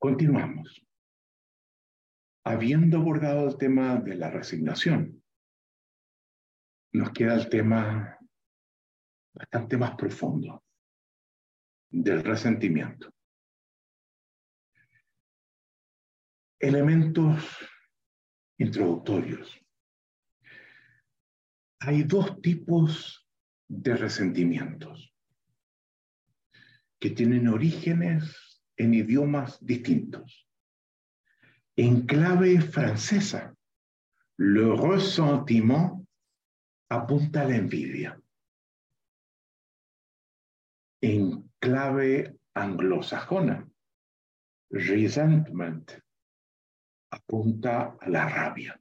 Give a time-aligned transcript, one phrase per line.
[0.00, 0.82] Continuamos.
[2.46, 5.22] Habiendo abordado el tema de la resignación,
[6.94, 8.18] nos queda el tema
[9.34, 10.64] bastante más profundo
[11.90, 13.12] del resentimiento.
[16.58, 17.44] Elementos
[18.56, 19.54] introductorios.
[21.80, 23.28] Hay dos tipos
[23.68, 25.14] de resentimientos
[26.98, 28.49] que tienen orígenes
[28.80, 30.48] en idiomas distintos.
[31.76, 33.54] En clave francesa,
[34.38, 36.06] le ressentiment
[36.88, 38.14] apunta a la envidia.
[41.02, 43.58] En clave anglosajona,
[44.70, 45.92] resentment
[47.12, 48.80] apunta a la rabia.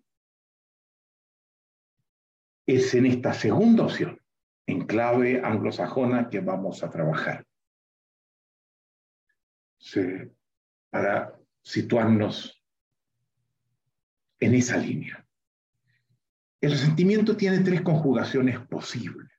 [2.65, 4.17] Es en esta segunda opción,
[4.65, 7.48] en clave anglosajona, que vamos a trabajar.
[10.89, 12.63] Para situarnos
[14.39, 15.25] en esa línea.
[16.61, 19.31] El resentimiento tiene tres conjugaciones posibles,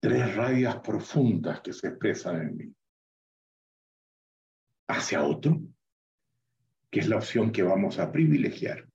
[0.00, 2.74] tres rabias profundas que se expresan en mí.
[4.88, 5.60] Hacia otro,
[6.90, 8.88] que es la opción que vamos a privilegiar.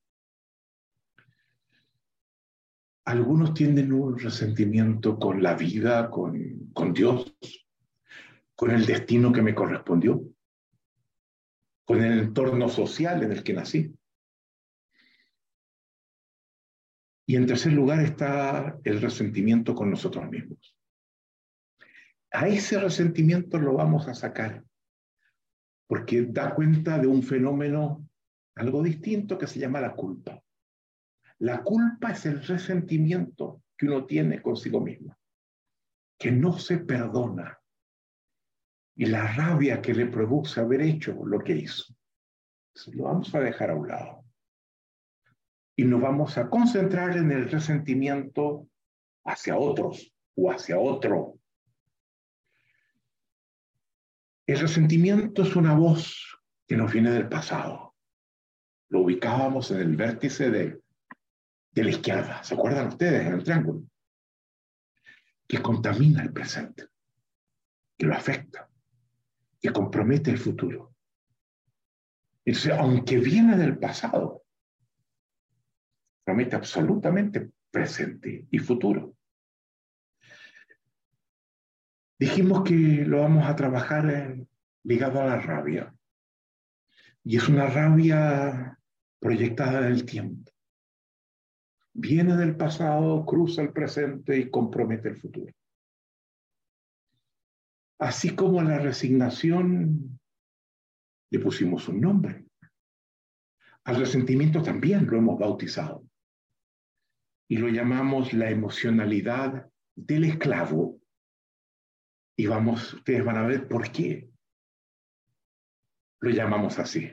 [3.06, 7.65] Algunos tienen un resentimiento con la vida, con, con Dios,
[8.56, 10.22] con el destino que me correspondió,
[11.86, 13.94] con el entorno social en el que nací.
[17.28, 20.76] Y en tercer lugar está el resentimiento con nosotros mismos.
[22.32, 24.64] A ese resentimiento lo vamos a sacar
[25.88, 28.08] porque da cuenta de un fenómeno
[28.56, 30.42] algo distinto que se llama la culpa.
[31.40, 35.18] La culpa es el resentimiento que uno tiene consigo mismo,
[36.18, 37.60] que no se perdona,
[38.96, 41.94] y la rabia que le produce haber hecho lo que hizo.
[42.94, 44.26] lo vamos a dejar a un lado.
[45.76, 48.68] Y nos vamos a concentrar en el resentimiento
[49.26, 51.40] hacia otros o hacia otro
[54.48, 57.96] el resentimiento es una voz que nos viene del pasado.
[58.90, 60.82] Lo ubicábamos en el vértice de,
[61.72, 62.44] de la izquierda.
[62.44, 63.84] ¿Se acuerdan ustedes en el triángulo?
[65.48, 66.86] Que contamina el presente,
[67.98, 68.70] que lo afecta,
[69.62, 70.94] que compromete el futuro.
[72.46, 74.44] Entonces, aunque viene del pasado,
[76.24, 79.16] promete absolutamente presente y futuro.
[82.18, 84.38] Dijimos que lo vamos a trabajar
[84.84, 85.94] ligado a la rabia.
[87.24, 88.80] Y es una rabia
[89.20, 90.52] proyectada en el tiempo.
[91.94, 95.52] Viene del pasado, cruza el presente y compromete el futuro.
[98.00, 100.20] Así como a la resignación
[101.32, 102.46] le pusimos un nombre.
[103.86, 106.04] Al resentimiento también lo hemos bautizado.
[107.48, 111.00] Y lo llamamos la emocionalidad del esclavo
[112.38, 114.30] y vamos, ustedes van a ver por qué
[116.22, 117.12] lo llamamos así.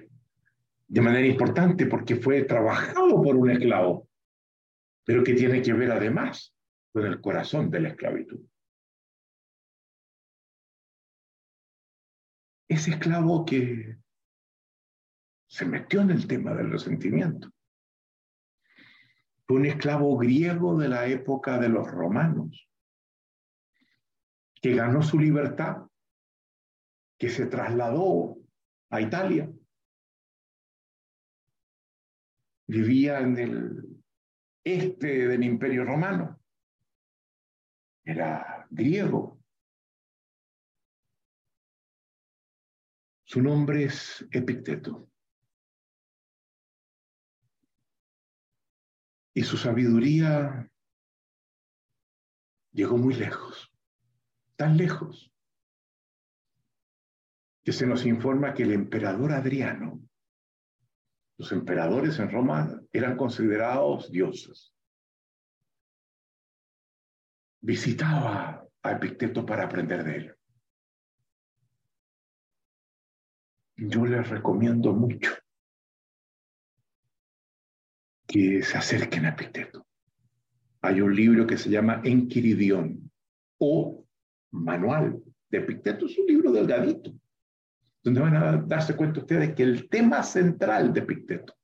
[0.89, 4.09] De manera importante porque fue trabajado por un esclavo,
[5.05, 6.55] pero que tiene que ver además
[6.93, 8.41] con el corazón de la esclavitud.
[12.73, 13.99] Ese esclavo que
[15.47, 17.51] se metió en el tema del resentimiento.
[19.47, 22.67] Fue un esclavo griego de la época de los romanos
[24.55, 25.83] que ganó su libertad,
[27.19, 28.39] que se trasladó
[28.89, 29.53] a Italia.
[32.69, 34.03] Vivía en el
[34.65, 36.41] este del Imperio Romano.
[38.03, 39.42] Era griego.
[43.33, 45.09] Su nombre es Epicteto.
[49.33, 50.71] Y su sabiduría
[52.73, 53.73] llegó muy lejos
[54.55, 55.33] tan lejos
[57.65, 60.07] que se nos informa que el emperador Adriano,
[61.39, 64.75] los emperadores en Roma eran considerados dioses.
[67.63, 70.37] Visitaba a Epicteto para aprender de él.
[73.89, 75.33] Yo les recomiendo mucho
[78.29, 79.85] que se acerquen a Epicteto.
[80.83, 83.11] Hay un libro que se llama Enquiridión
[83.59, 84.05] o
[84.53, 85.21] manual
[85.51, 87.13] de Epicteto, es un libro delgadito,
[88.03, 91.55] donde van a darse cuenta ustedes que el tema central de Epicteto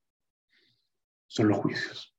[1.27, 2.17] son los juicios.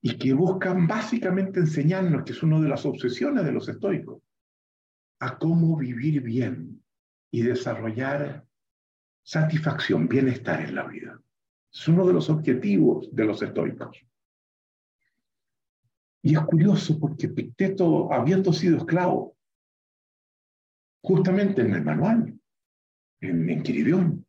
[0.00, 4.22] Y que buscan básicamente enseñarnos, que es una de las obsesiones de los estoicos,
[5.18, 6.82] a cómo vivir bien
[7.30, 8.45] y desarrollar
[9.26, 11.20] satisfacción, bienestar en la vida.
[11.72, 14.00] Es uno de los objetivos de los estoicos.
[16.22, 19.36] Y es curioso porque Picteto, habiendo sido esclavo,
[21.02, 22.38] justamente en el manual,
[23.20, 24.24] en, en Quiridión,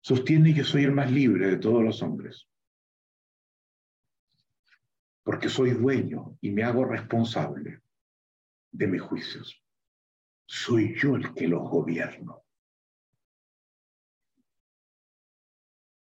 [0.00, 2.48] sostiene que soy el más libre de todos los hombres,
[5.22, 7.82] porque soy dueño y me hago responsable
[8.72, 9.62] de mis juicios.
[10.46, 12.45] Soy yo el que los gobierno.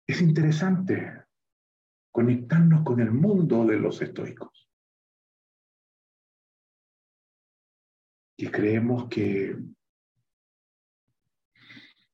[0.07, 1.25] Es interesante
[2.13, 4.69] conectarnos con el mundo de los estoicos.
[8.39, 9.57] Y creemos que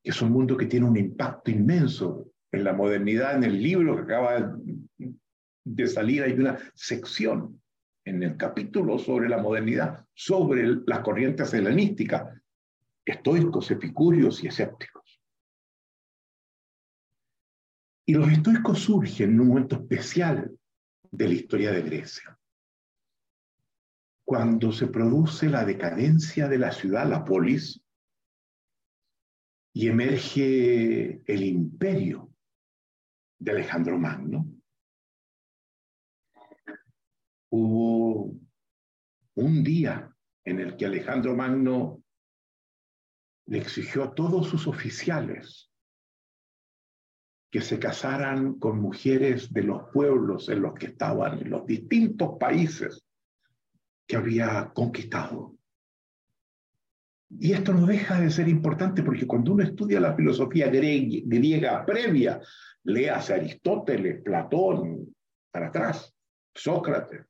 [0.02, 3.36] que es un mundo que tiene un impacto inmenso en la modernidad.
[3.36, 4.58] En el libro que acaba
[5.64, 7.60] de salir hay una sección
[8.04, 12.36] en el capítulo sobre la modernidad, sobre las corrientes helenísticas,
[13.04, 15.01] estoicos, epicúreos y escépticos.
[18.04, 20.58] Y los estoicos surgen en un momento especial
[21.10, 22.38] de la historia de Grecia,
[24.24, 27.80] cuando se produce la decadencia de la ciudad, la polis,
[29.74, 32.34] y emerge el imperio
[33.38, 34.46] de Alejandro Magno.
[37.50, 38.34] Hubo
[39.34, 40.14] un día
[40.44, 42.02] en el que Alejandro Magno
[43.46, 45.71] le exigió a todos sus oficiales
[47.52, 52.38] que se casaran con mujeres de los pueblos en los que estaban, en los distintos
[52.40, 53.04] países
[54.06, 55.54] que había conquistado.
[57.28, 62.40] Y esto no deja de ser importante porque cuando uno estudia la filosofía griega, previa,
[62.84, 65.14] leas Aristóteles, Platón,
[65.50, 66.10] para atrás,
[66.54, 67.26] Sócrates,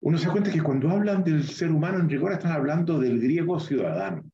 [0.00, 3.20] uno se da cuenta que cuando hablan del ser humano en rigor están hablando del
[3.20, 4.28] griego ciudadano.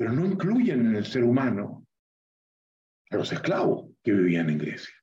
[0.00, 1.86] Pero no incluyen en el ser humano
[3.10, 4.94] a los esclavos que vivían en Grecia.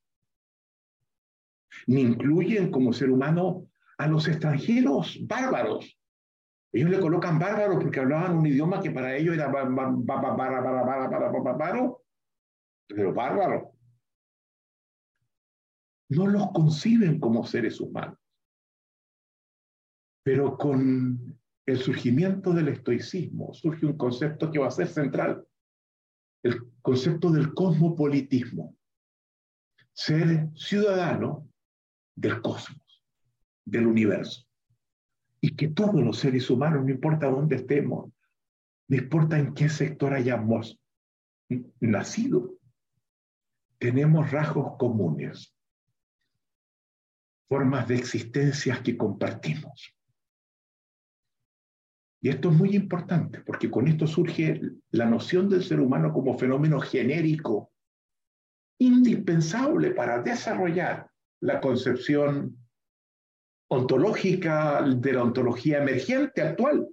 [1.85, 5.97] Ni incluyen como ser humano a los extranjeros bárbaros
[6.71, 10.03] ellos le colocan bárbaros porque hablaban un idioma que para ellos era bárbaro,
[12.87, 13.73] pero bárbaro.
[16.09, 18.17] No los conciben como seres humanos.
[20.23, 21.36] Pero con
[21.67, 25.45] el surgimiento del estoicismo surge un concepto que va a ser central,
[26.41, 28.75] el concepto del cosmopolitismo,
[29.91, 31.49] ser ciudadano
[32.15, 33.03] del cosmos,
[33.65, 34.47] del universo
[35.41, 38.11] y que todos los seres humanos, no importa dónde estemos,
[38.87, 40.79] no importa en qué sector hayamos
[41.81, 42.57] nacido,
[43.77, 45.53] tenemos rasgos comunes,
[47.49, 49.96] formas de existencias que compartimos.
[52.21, 54.61] Y esto es muy importante porque con esto surge
[54.91, 57.71] la noción del ser humano como fenómeno genérico,
[58.79, 61.09] indispensable para desarrollar
[61.41, 62.57] la concepción
[63.69, 66.87] ontológica de la ontología emergente actual.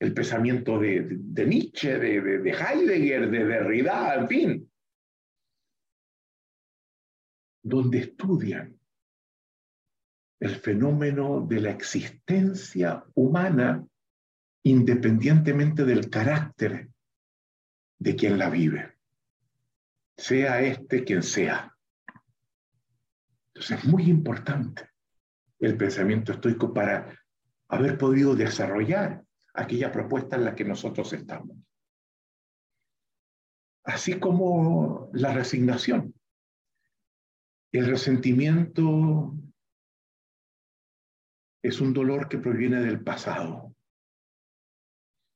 [0.00, 4.70] El pensamiento de, Nietzsche, de, de, Heidegger, de Derrida, en fin,
[7.62, 8.75] donde estudian
[10.40, 13.86] el fenómeno de la existencia humana
[14.62, 16.90] independientemente del carácter
[17.98, 18.98] de quien la vive,
[20.16, 21.72] sea este quien sea.
[23.48, 24.90] Entonces es muy importante
[25.60, 27.16] el pensamiento estoico para
[27.68, 29.24] haber podido desarrollar
[29.54, 31.56] aquella propuesta en la que nosotros estamos.
[33.84, 36.12] Así como la resignación.
[37.72, 39.32] El resentimiento
[41.66, 43.74] es un dolor que proviene del pasado,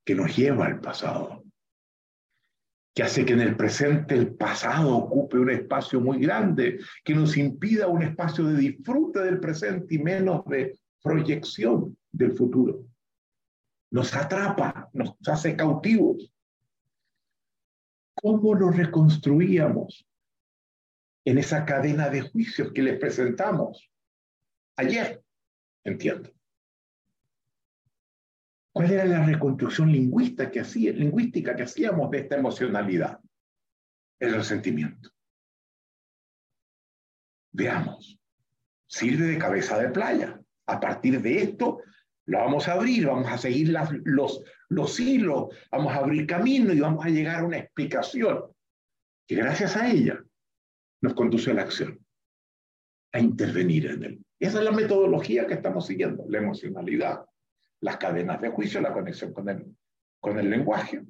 [0.04, 1.44] que nos lleva al pasado
[2.94, 7.36] que hace que en el presente el pasado ocupe un espacio muy grande, que nos
[7.36, 12.84] impida un espacio de disfrute del presente y menos de proyección del futuro.
[13.92, 16.32] Nos atrapa, nos hace cautivos.
[18.14, 20.06] ¿Cómo lo reconstruíamos
[21.24, 23.88] en esa cadena de juicios que les presentamos
[24.76, 25.22] ayer?
[25.84, 26.30] Entiendo.
[28.72, 33.20] ¿Cuál era la reconstrucción lingüística que, hacía, lingüística que hacíamos de esta emocionalidad?
[34.18, 35.10] El resentimiento.
[37.52, 38.18] Veamos.
[38.86, 40.40] Sirve de cabeza de playa.
[40.66, 41.82] A partir de esto,
[42.26, 46.80] lo vamos a abrir, vamos a seguir los, los hilos, vamos a abrir camino y
[46.80, 48.44] vamos a llegar a una explicación
[49.26, 50.22] que gracias a ella
[51.00, 52.04] nos conduce a la acción,
[53.12, 54.24] a intervenir en él.
[54.38, 57.24] Esa es la metodología que estamos siguiendo, la emocionalidad
[57.80, 59.76] las cadenas de juicio, la conexión con el,
[60.20, 61.02] con el lenguaje.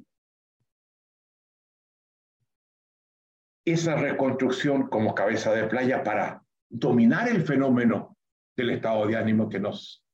[3.64, 8.16] Esa reconstrucción como cabeza de playa para dominar el fenómeno
[8.57, 10.04] del estado de ánimo que nos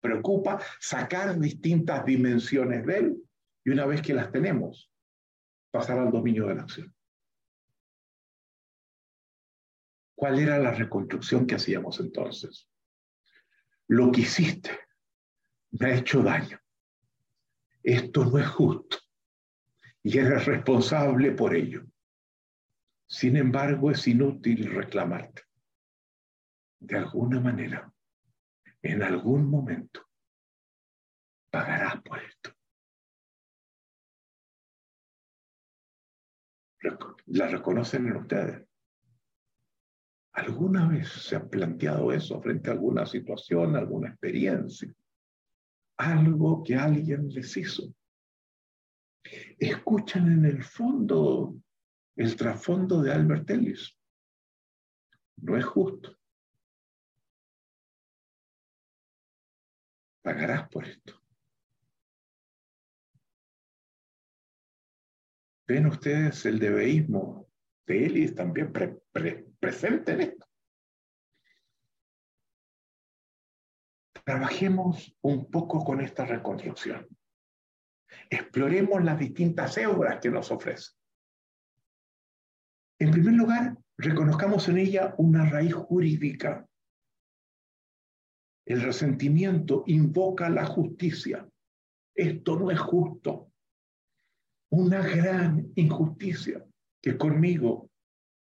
[0.00, 3.22] preocupa, sacar distintas dimensiones de él
[3.64, 4.90] y una vez que las tenemos,
[5.70, 6.94] pasar al dominio de la acción.
[10.20, 12.68] ¿Cuál era la reconstrucción que hacíamos entonces?
[13.86, 14.70] Lo que hiciste
[15.70, 16.60] me ha hecho daño.
[17.82, 18.98] Esto no es justo
[20.02, 21.86] y eres responsable por ello.
[23.06, 25.44] Sin embargo, es inútil reclamarte.
[26.80, 27.90] De alguna manera,
[28.82, 30.06] en algún momento,
[31.48, 32.50] pagarás por esto.
[37.24, 38.69] ¿La reconocen en ustedes?
[40.32, 44.92] ¿Alguna vez se ha planteado eso frente a alguna situación, alguna experiencia?
[45.96, 47.92] Algo que alguien les hizo.
[49.58, 51.56] Escuchan en el fondo
[52.16, 53.96] el trasfondo de Albert Ellis.
[55.36, 56.16] No es justo.
[60.22, 61.20] Pagarás por esto.
[65.66, 67.48] ¿Ven ustedes el debeísmo
[67.86, 68.72] de Ellis también
[69.60, 70.46] presente en esto?
[74.24, 77.06] Trabajemos un poco con esta reconstrucción.
[78.28, 80.92] Exploremos las distintas obras que nos ofrece.
[82.98, 86.66] En primer lugar, reconozcamos en ella una raíz jurídica.
[88.66, 91.48] El resentimiento invoca la justicia.
[92.14, 93.52] Esto no es justo
[94.70, 96.64] una gran injusticia
[97.02, 97.90] que conmigo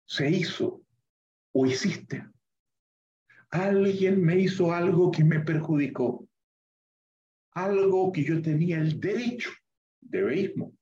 [0.07, 0.84] se hizo
[1.55, 2.29] o hiciste.
[3.51, 6.29] Alguien me hizo algo que me perjudicó,
[7.53, 9.51] algo que yo tenía el derecho
[10.01, 10.73] de veísmo.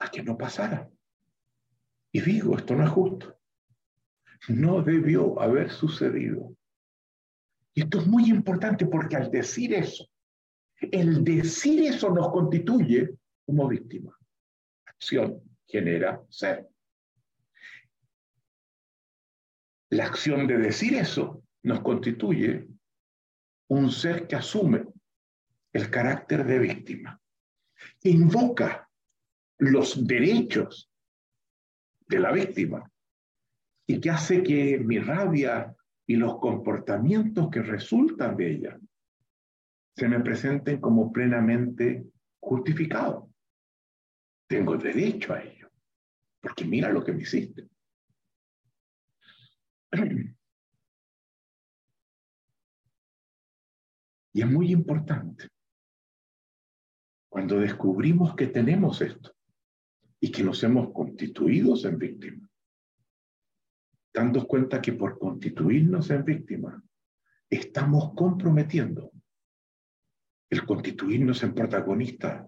[0.00, 0.90] a que no pasara.
[2.10, 3.38] Y digo, esto no es justo.
[4.48, 6.56] No debió haber sucedido.
[7.72, 10.10] Y esto es muy importante porque al decir eso,
[10.80, 13.16] el decir eso nos constituye
[13.52, 14.18] como víctima.
[14.86, 16.66] Acción genera ser.
[19.90, 22.66] La acción de decir eso nos constituye
[23.68, 24.86] un ser que asume
[25.74, 27.20] el carácter de víctima,
[28.04, 28.88] invoca
[29.58, 30.90] los derechos
[32.08, 32.90] de la víctima
[33.86, 35.74] y que hace que mi rabia,
[36.06, 38.80] y los comportamientos que resultan de ella
[39.94, 42.06] se me presenten como plenamente
[42.40, 43.31] justificados.
[44.52, 45.70] Tengo derecho a ello,
[46.38, 47.70] porque mira lo que me hiciste.
[54.34, 55.48] Y es muy importante
[57.30, 59.34] cuando descubrimos que tenemos esto
[60.20, 62.50] y que nos hemos constituido en víctimas
[64.12, 66.84] dando cuenta que por constituirnos en víctima,
[67.48, 69.12] estamos comprometiendo
[70.50, 72.46] el constituirnos en protagonista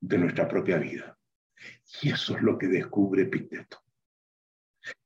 [0.00, 1.16] de nuestra propia vida.
[2.02, 3.78] Y eso es lo que descubre Epicteto.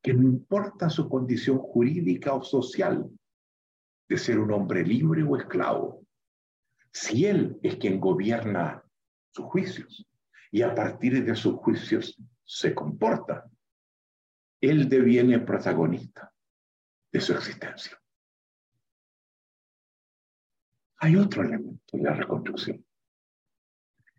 [0.02, 3.10] Que no importa su condición jurídica o social
[4.08, 6.04] de ser un hombre libre o esclavo,
[6.92, 8.84] si él es quien gobierna
[9.32, 10.06] sus juicios
[10.52, 13.50] y a partir de sus juicios se comporta,
[14.60, 16.32] él deviene protagonista
[17.10, 18.00] de su existencia.
[20.98, 22.84] Hay otro elemento de la reconstrucción.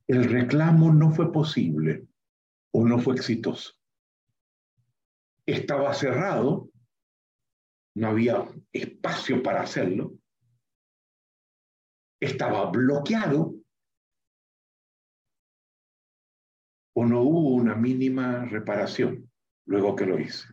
[0.08, 2.06] El reclamo no fue posible
[2.78, 3.74] o no fue exitoso.
[5.46, 6.70] Estaba cerrado,
[7.96, 10.18] no había espacio para hacerlo,
[12.20, 13.56] estaba bloqueado
[16.98, 19.32] o no hubo una mínima reparación
[19.68, 20.50] luego que lo hice.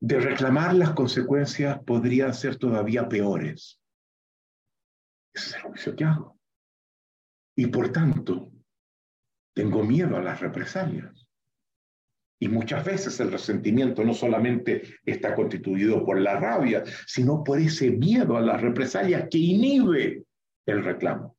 [0.00, 3.80] De reclamar las consecuencias podrían ser todavía peores.
[5.32, 6.38] Ese es el juicio que hago.
[7.56, 8.53] Y por tanto,
[9.54, 11.26] tengo miedo a las represalias.
[12.40, 17.90] Y muchas veces el resentimiento no solamente está constituido por la rabia, sino por ese
[17.90, 20.24] miedo a las represalias que inhibe
[20.66, 21.36] el reclamo.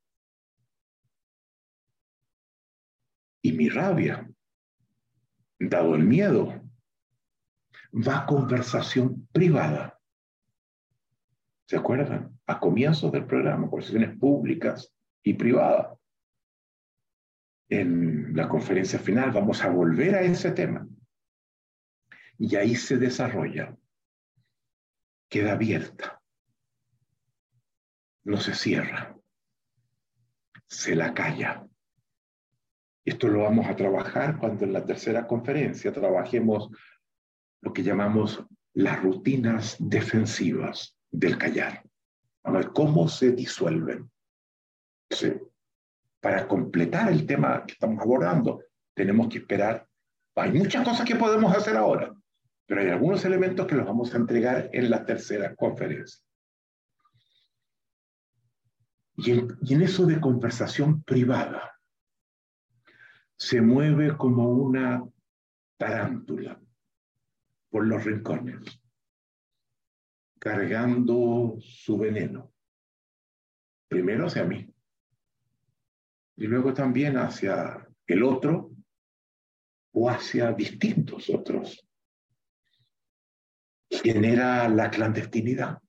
[3.43, 4.27] Y mi rabia
[5.59, 6.61] dado el miedo,
[7.93, 9.99] va a conversación privada.
[11.67, 12.37] ¿Se acuerdan?
[12.45, 14.93] A comienzos del programa, conversaciones públicas
[15.23, 15.97] y privadas.
[17.69, 20.87] En la conferencia final vamos a volver a ese tema.
[22.37, 23.75] Y ahí se desarrolla
[25.29, 26.21] queda abierta,
[28.23, 29.17] no se cierra,
[30.67, 31.67] se la calla.
[33.03, 36.69] Esto lo vamos a trabajar cuando en la tercera conferencia trabajemos
[37.61, 41.83] lo que llamamos las rutinas defensivas del callar.
[42.43, 44.09] A ver cómo se disuelven.
[46.25, 48.63] Para completar el tema que estamos abordando,
[48.95, 49.87] tenemos que esperar.
[50.33, 52.15] Hay muchas cosas que podemos hacer ahora,
[52.65, 56.25] pero hay algunos elementos que los vamos a entregar en la tercera conferencia.
[59.17, 61.79] Y en, eso de conversación privada,
[63.37, 65.03] se mueve como una
[65.77, 66.59] tarántula
[67.69, 68.81] por los rincones,
[70.39, 72.51] cargando su veneno,
[73.87, 74.74] primero hacia mí,
[76.37, 78.71] y luego también hacia el otro
[79.93, 81.87] o hacia distintos otros.
[83.89, 85.79] Genera la clandestinidad.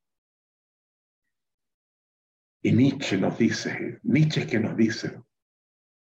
[2.62, 5.20] Y Nietzsche nos dice, Nietzsche es que nos dice,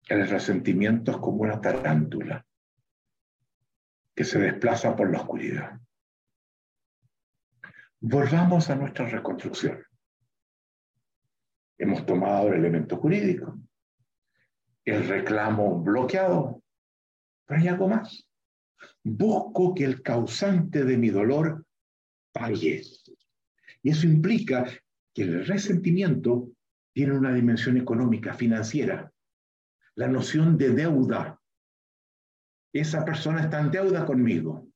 [0.08, 2.46] el resentimiento es como una tarántula
[4.16, 5.80] que se desplaza por la oscuridad.
[8.00, 9.84] Volvamos a nuestra reconstrucción.
[11.78, 13.58] Hemos tomado el elemento jurídico,
[14.88, 16.64] el reclamo bloqueado,
[17.46, 18.26] pero hay algo más.
[19.04, 21.66] Busco que el causante de mi dolor
[22.32, 22.82] pague.
[23.84, 24.66] Y eso implica
[25.14, 26.52] que el resentimiento
[26.94, 29.12] tiene una dimensión económica, financiera.
[29.96, 31.38] La noción de deuda.
[32.74, 34.70] Esa persona está en deuda conmigo,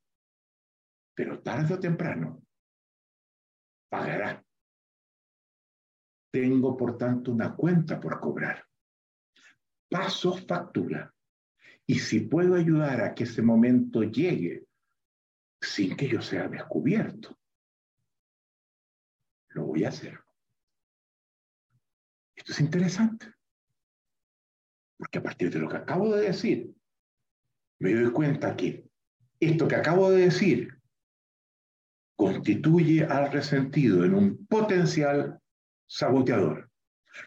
[1.16, 2.44] pero tarde o temprano
[3.90, 4.44] pagará.
[6.34, 8.66] Tengo, por tanto, una cuenta por cobrar.
[9.92, 11.14] Paso factura.
[11.86, 14.66] Y si puedo ayudar a que ese momento llegue
[15.60, 17.38] sin que yo sea descubierto,
[19.50, 20.18] lo voy a hacer.
[22.34, 23.34] Esto es interesante.
[24.96, 26.74] Porque a partir de lo que acabo de decir,
[27.80, 28.88] me doy cuenta que
[29.42, 30.80] esto que acabo de decir
[32.16, 35.42] constituye al resentido en un potencial
[35.86, 36.72] saboteador.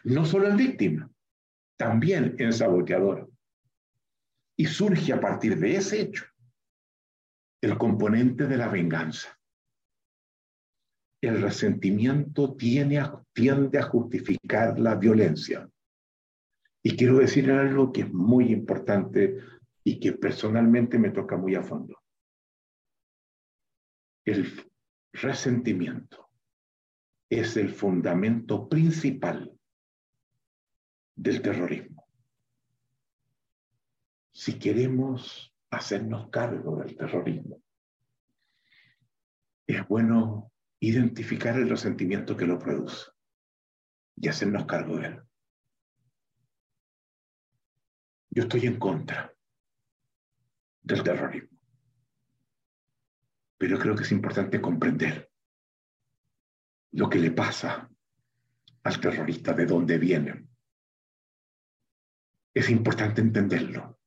[0.03, 1.11] No solo en víctima,
[1.77, 3.29] también en saboteador.
[4.57, 6.25] Y surge a partir de ese hecho
[7.61, 9.37] el componente de la venganza.
[11.21, 13.01] El resentimiento tiene,
[13.33, 15.67] tiende a justificar la violencia.
[16.83, 19.39] Y quiero decir algo que es muy importante
[19.83, 21.99] y que personalmente me toca muy a fondo.
[24.23, 24.47] El
[25.13, 26.29] resentimiento
[27.29, 29.54] es el fundamento principal
[31.15, 32.07] del terrorismo.
[34.31, 37.61] Si queremos hacernos cargo del terrorismo,
[39.67, 43.11] es bueno identificar el resentimiento que lo produce
[44.17, 45.21] y hacernos cargo de él.
[48.29, 49.33] Yo estoy en contra
[50.81, 51.57] del terrorismo,
[53.57, 55.31] pero creo que es importante comprender
[56.91, 57.89] lo que le pasa
[58.83, 60.47] al terrorista, de dónde viene.
[62.55, 63.99] Es importante entenderlo,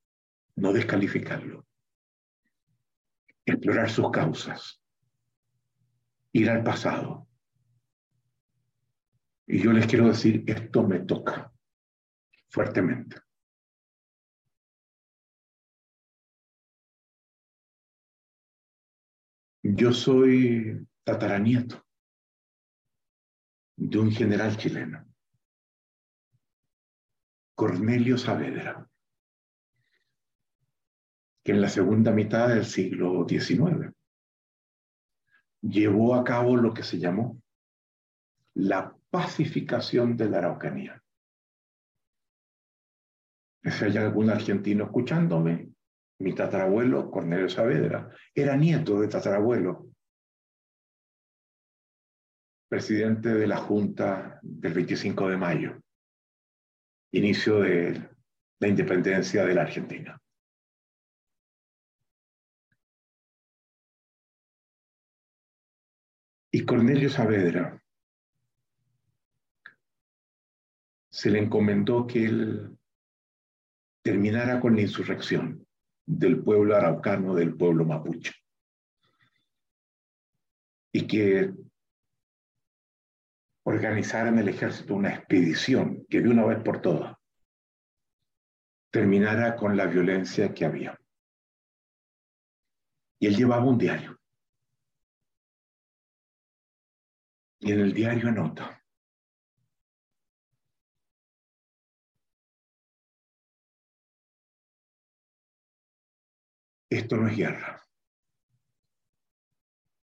[0.56, 1.66] no descalificarlo,
[3.44, 4.82] explorar sus causas,
[6.32, 7.28] ir al pasado.
[9.46, 11.52] Y yo les quiero decir, esto me toca
[12.48, 13.20] fuertemente.
[19.62, 21.86] Yo soy tataranieto
[23.76, 25.07] de un general chileno,
[27.58, 28.88] Cornelio Saavedra,
[31.42, 33.92] que en la segunda mitad del siglo XIX
[35.62, 37.42] llevó a cabo lo que se llamó
[38.54, 41.02] la pacificación de la Araucanía.
[43.64, 45.68] Si hay algún argentino escuchándome,
[46.20, 49.88] mi tatarabuelo, Cornelio Saavedra, era nieto de tatarabuelo,
[52.68, 55.82] presidente de la Junta del 25 de mayo,
[57.12, 58.08] inicio de
[58.60, 60.20] la independencia de la Argentina.
[66.50, 67.80] Y Cornelio Saavedra
[71.10, 72.78] se le encomendó que él
[74.02, 75.66] terminara con la insurrección
[76.06, 78.32] del pueblo araucano, del pueblo mapuche.
[80.92, 81.52] Y que
[83.68, 87.16] organizara en el ejército una expedición que de una vez por todas
[88.90, 90.98] terminara con la violencia que había.
[93.20, 94.18] Y él llevaba un diario.
[97.60, 98.82] Y en el diario anota.
[106.88, 107.82] Esto no es guerra.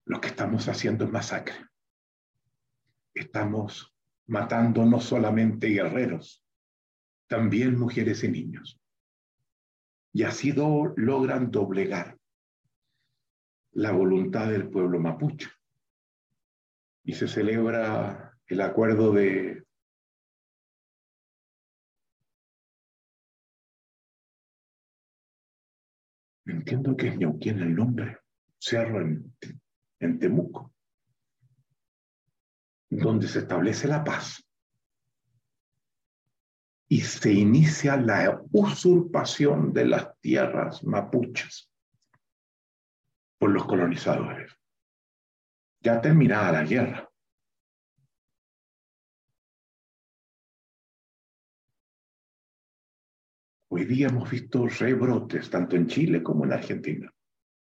[0.06, 1.70] Lo que estamos haciendo es masacre.
[3.13, 3.93] Estamos
[4.28, 6.43] matando no solamente guerreros,
[7.28, 8.80] también mujeres y niños.
[10.13, 12.17] Y así logran doblegar
[13.74, 15.50] la voluntad del pueblo mapuche.
[17.04, 19.63] Y se celebra el acuerdo de
[26.45, 28.19] entiendo que es Ñauquén el nombre,
[28.60, 30.74] cerro en Temuco,
[32.91, 34.45] donde se establece la paz
[36.89, 41.71] y se inicia la usurpación de las tierras mapuches
[43.39, 44.54] por los colonizadores.
[45.82, 47.10] Ya terminada la guerra.
[53.69, 57.10] Hoy día hemos visto rebrotes tanto en Chile como en Argentina.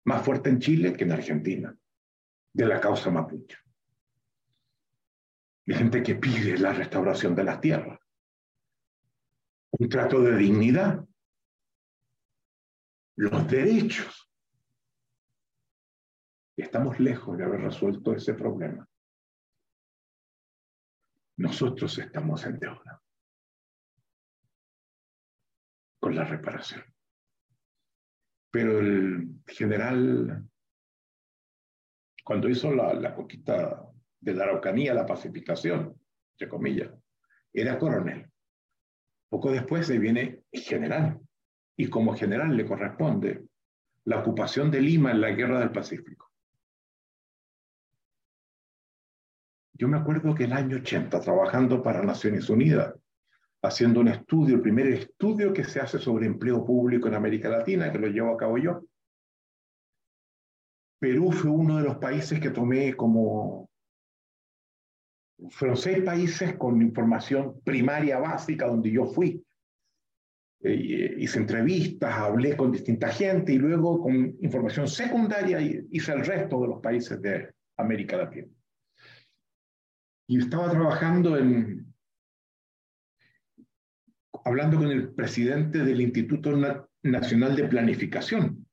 [0.05, 1.79] Más fuerte en Chile que en Argentina,
[2.53, 3.57] de la causa mapuche.
[5.67, 8.03] Hay gente que pide la restauración de las tierras
[9.73, 11.05] un trato de dignidad,
[13.17, 14.31] los derechos.
[16.57, 18.87] Estamos lejos de haber resuelto ese problema.
[21.39, 23.03] Nosotros estamos en deuda
[25.99, 26.85] con la reparación.
[28.51, 30.47] Pero el general,
[32.23, 33.92] cuando hizo la, la conquista
[34.23, 36.01] de la Araucanía, la pacificación,
[36.35, 36.91] entre comillas,
[37.53, 38.31] era coronel.
[39.29, 41.21] Poco después se viene general,
[41.77, 43.45] y como general le corresponde
[44.05, 46.31] la ocupación de Lima en la Guerra del Pacífico.
[49.75, 52.95] Yo me acuerdo que el año 80, trabajando para Naciones Unidas,
[53.63, 57.91] haciendo un estudio, el primer estudio que se hace sobre empleo público en América Latina,
[57.91, 58.85] que lo llevo a cabo yo,
[61.01, 63.72] Perú fue uno de los países que tomé como
[65.51, 69.45] fueron seis países con información primaria básica donde yo fui.
[70.61, 76.61] Eh, hice entrevistas, hablé con distinta gente y luego con información secundaria hice el resto
[76.63, 78.49] de los países de América Latina.
[80.29, 81.93] Y estaba trabajando en,
[84.45, 86.57] hablando con el presidente del Instituto
[87.03, 88.65] Nacional de Planificación,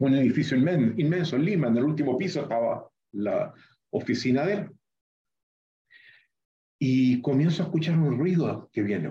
[0.00, 3.54] un edificio inmenso en Lima, en el último piso estaba la
[3.90, 4.70] oficina de él
[6.84, 9.08] y comienzo a escuchar un ruido que viene.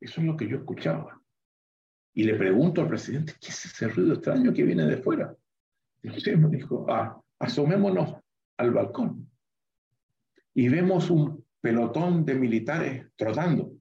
[0.00, 1.22] Eso es lo que yo escuchaba.
[2.14, 5.32] Y le pregunto al presidente, ¿qué es ese ruido extraño que viene de fuera?
[6.02, 8.16] Y usted me dijo, ah, asomémonos
[8.56, 9.30] al balcón.
[10.54, 13.74] Y vemos un pelotón de militares trotando.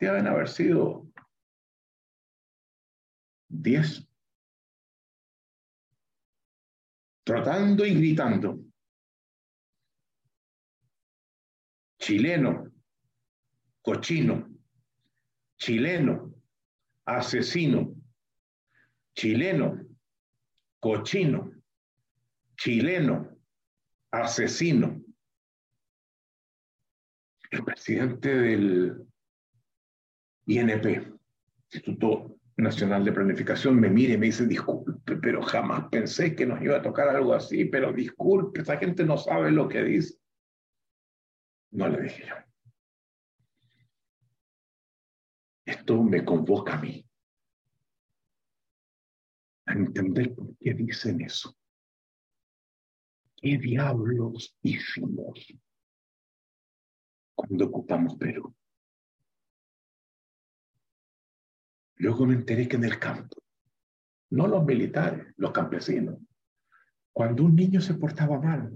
[0.00, 1.06] Deben haber sido
[3.48, 4.09] 10
[7.24, 8.58] trotando y gritando.
[11.98, 12.72] Chileno,
[13.82, 14.48] cochino,
[15.58, 16.34] chileno,
[17.04, 17.94] asesino,
[19.14, 19.86] chileno,
[20.80, 21.52] cochino,
[22.56, 23.36] chileno,
[24.10, 25.02] asesino.
[27.50, 29.06] El presidente del
[30.46, 31.12] INP,
[31.64, 36.60] Instituto Nacional de Planificación me mire y me dice, disculpe, pero jamás pensé que nos
[36.62, 40.18] iba a tocar algo así, pero disculpe, esa gente no sabe lo que dice.
[41.72, 42.34] No le dije yo.
[45.64, 47.06] Esto me convoca a mí
[49.66, 51.56] a entender por qué dicen eso.
[53.36, 55.54] ¿Qué diablos hicimos
[57.34, 58.54] cuando ocupamos Perú?
[62.00, 63.36] Luego me enteré que en el campo,
[64.30, 66.18] no los militares, los campesinos,
[67.12, 68.74] cuando un niño se portaba mal,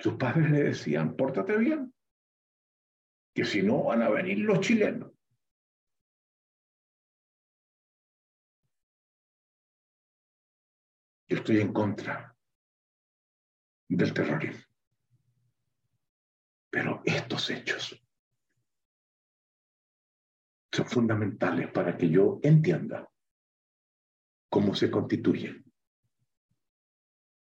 [0.00, 1.94] sus padres le decían, pórtate bien,
[3.32, 5.12] que si no van a venir los chilenos.
[11.28, 12.36] Yo estoy en contra
[13.88, 14.64] del terrorismo.
[16.70, 18.05] Pero estos hechos
[20.76, 23.10] son fundamentales para que yo entienda
[24.50, 25.64] cómo se constituye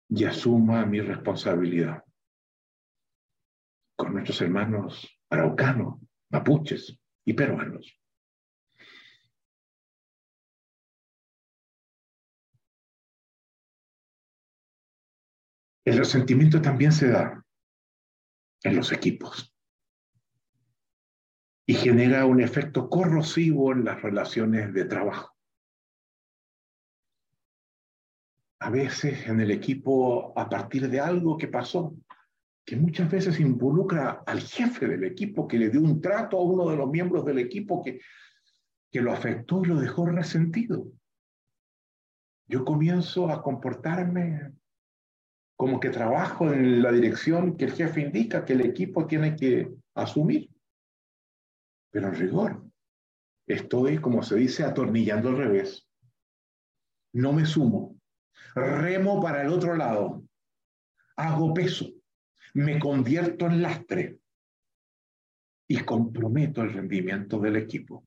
[0.09, 2.05] y asuma mi responsabilidad
[3.97, 6.01] con nuestros hermanos araucanos,
[6.31, 8.01] mapuches y peruanos.
[15.85, 17.45] El resentimiento también se da
[18.63, 19.58] en los equipos
[21.69, 25.37] y genera un efecto corrosivo en las relaciones de trabajo.
[28.61, 31.95] A veces en el equipo, a partir de algo que pasó,
[32.65, 36.71] que muchas veces involucra al jefe del equipo que le dio un trato a uno
[36.71, 38.01] de los miembros del equipo que,
[38.91, 40.87] que lo afectó y lo dejó resentido.
[42.47, 44.55] Yo comienzo a comportarme
[45.55, 49.71] como que trabajo en la dirección que el jefe indica que el equipo tiene que
[49.95, 50.49] asumir.
[51.91, 52.63] Pero en rigor,
[53.47, 55.89] estoy, como se dice, atornillando al revés.
[57.15, 57.99] No me sumo.
[58.55, 60.23] Remo para el otro lado.
[61.17, 61.87] Hago peso.
[62.55, 64.19] Me convierto en lastre.
[65.67, 68.07] Y comprometo el rendimiento del equipo.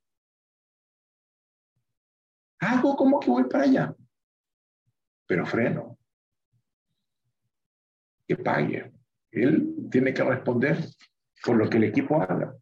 [2.60, 3.96] Hago como que voy para allá.
[5.26, 5.98] Pero freno.
[8.28, 8.92] Que pague.
[9.32, 10.78] Él tiene que responder
[11.44, 12.56] por lo que el equipo haga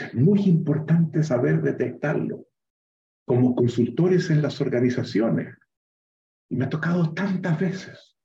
[0.00, 2.46] es muy importante saber detectarlo
[3.26, 5.56] como consultores en las organizaciones.
[6.48, 8.16] Y me ha tocado tantas veces.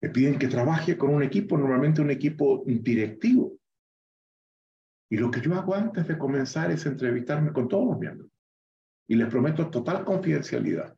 [0.00, 3.58] Me piden que trabaje con un equipo, normalmente un equipo directivo.
[5.10, 8.30] Y lo que yo hago antes de comenzar es entrevistarme con todos los miembros.
[9.08, 10.96] Y les prometo total confidencialidad.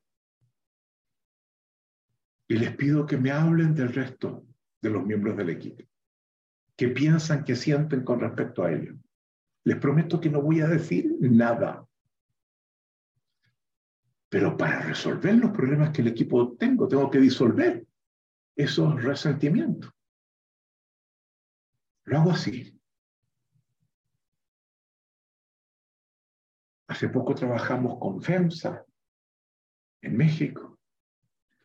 [2.48, 4.46] Y les pido que me hablen del resto
[4.80, 5.84] de los miembros del equipo.
[6.76, 8.96] ¿Qué piensan, qué sienten con respecto a ellos?
[9.66, 11.84] Les prometo que no voy a decir nada.
[14.28, 17.84] Pero para resolver los problemas que el equipo tengo, tengo que disolver
[18.54, 19.92] esos resentimientos.
[22.04, 22.80] Lo hago así.
[26.88, 28.86] Hace poco trabajamos con FEMSA
[30.02, 30.78] en México.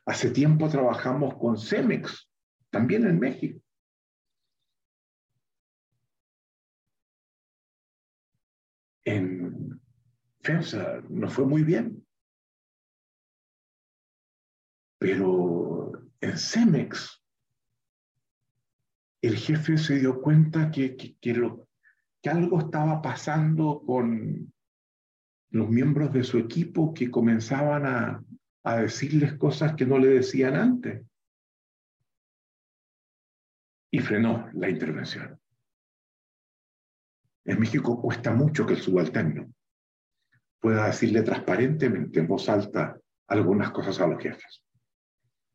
[0.07, 2.27] Hace tiempo trabajamos con CEMEX,
[2.71, 3.61] también en México.
[9.05, 9.81] En
[10.41, 12.05] FEMSA nos fue muy bien.
[14.99, 17.23] Pero en CEMEX,
[19.21, 24.53] el jefe se dio cuenta que, que, que algo estaba pasando con
[25.49, 28.23] los miembros de su equipo que comenzaban a,
[28.63, 31.05] a decirles cosas que no le decían antes.
[33.91, 35.40] Y frenó la intervención.
[37.51, 39.53] En México cuesta mucho que el subalterno
[40.57, 44.63] pueda decirle transparentemente en voz alta algunas cosas a los jefes.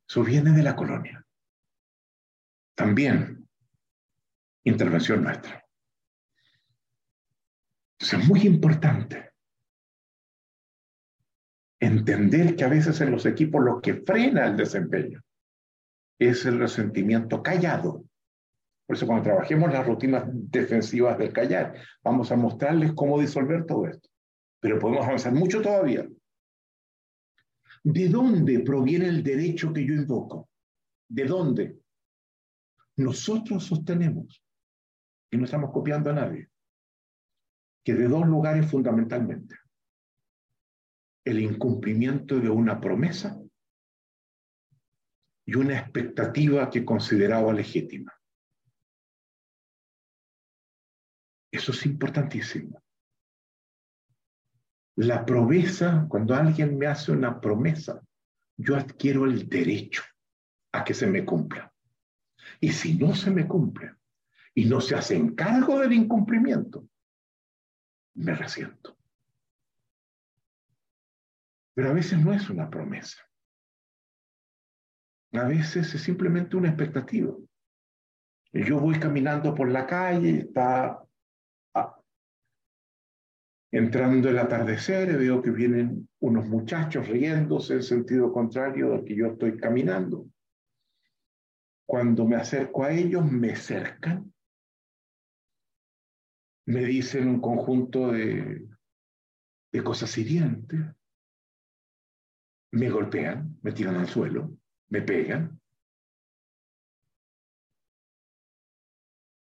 [0.07, 1.25] Eso viene de la colonia.
[2.75, 3.49] También
[4.65, 5.65] intervención nuestra.
[7.99, 9.31] Entonces es muy importante
[11.81, 15.23] entender que a veces en los equipos lo que frena el desempeño
[16.19, 18.05] es el resentimiento callado
[18.87, 23.87] por eso cuando trabajemos las rutinas defensivas del callar, vamos a mostrarles cómo disolver todo
[23.89, 24.09] esto.
[24.61, 26.09] Pero podemos avanzar mucho todavía.
[27.83, 30.49] ¿De dónde proviene el derecho que yo invoco?
[31.09, 31.79] ¿De dónde?
[32.97, 34.43] Nosotros sostenemos,
[35.31, 36.49] y no estamos copiando a nadie,
[37.85, 39.57] que de dos lugares fundamentalmente.
[41.25, 43.41] El incumplimiento de una promesa
[45.45, 48.16] y una expectativa que consideraba legítima.
[51.57, 52.83] Eso es importantísimo.
[54.97, 58.03] La promesa, cuando alguien me hace una promesa,
[58.59, 60.03] yo adquiero el derecho
[60.73, 61.73] a que se me cumpla.
[62.61, 63.95] Y si no se me cumple
[64.55, 66.87] y no se hace cargo del incumplimiento,
[68.17, 68.99] me resiento.
[71.73, 73.23] Pero a veces no es una promesa.
[75.33, 77.35] A veces es simplemente una expectativa.
[78.53, 81.06] Yo voy caminando por la calle, está
[83.77, 89.27] Entrando el atardecer, veo que vienen unos muchachos riéndose en sentido contrario al que yo
[89.27, 90.31] estoy caminando.
[91.87, 94.33] Cuando me acerco a ellos, me cercan,
[96.65, 98.67] me dicen un conjunto de,
[99.71, 100.81] de cosas hirientes,
[102.73, 104.57] me golpean, me tiran al suelo,
[104.89, 105.61] me pegan,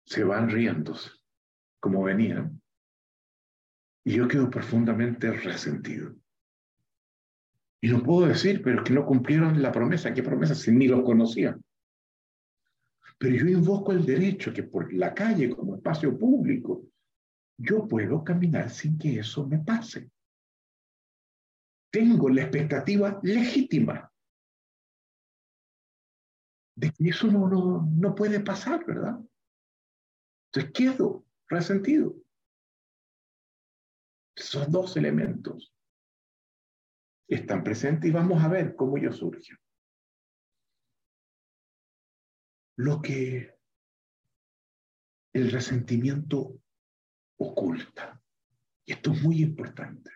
[0.07, 1.11] se van riéndose
[1.79, 2.56] como venían
[4.07, 6.15] y yo quedo profundamente resentido.
[7.81, 10.13] Y no puedo decir, pero es que no cumplieron la promesa.
[10.13, 10.55] ¿Qué promesa?
[10.55, 11.61] Si ni los conocían.
[13.17, 16.87] Pero yo invoco el derecho que por la calle, como espacio público,
[17.57, 20.09] yo puedo caminar sin que eso me pase.
[21.91, 24.09] Tengo la expectativa legítima
[26.77, 29.19] de que eso no, no, no puede pasar, ¿verdad?
[30.45, 32.15] Entonces quedo resentido.
[34.37, 35.73] Esos dos elementos
[37.27, 39.57] están presentes y vamos a ver cómo ellos surgen.
[42.77, 43.57] Lo que
[45.33, 46.61] el resentimiento
[47.37, 48.21] oculta.
[48.85, 50.11] Y esto es muy importante.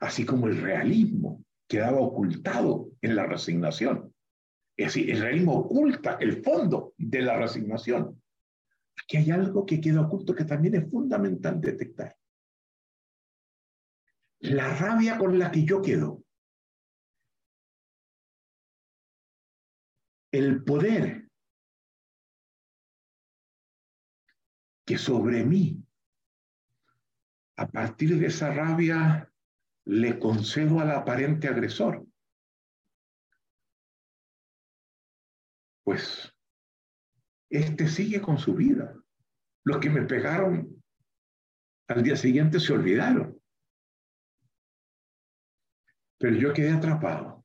[0.00, 4.14] Así como el realismo quedaba ocultado en la resignación.
[4.78, 8.22] Es decir, el realismo oculta el fondo de la resignación.
[8.96, 12.16] Aquí hay algo que queda oculto que también es fundamental detectar.
[14.40, 16.22] La rabia con la que yo quedo.
[20.30, 21.28] El poder
[24.86, 25.84] que sobre mí,
[27.56, 29.30] a partir de esa rabia,
[29.84, 32.06] le concedo al aparente agresor.
[35.82, 36.34] Pues
[37.50, 38.94] este sigue con su vida.
[39.64, 40.82] Los que me pegaron
[41.88, 43.37] al día siguiente se olvidaron.
[46.18, 47.44] Pero yo quedé atrapado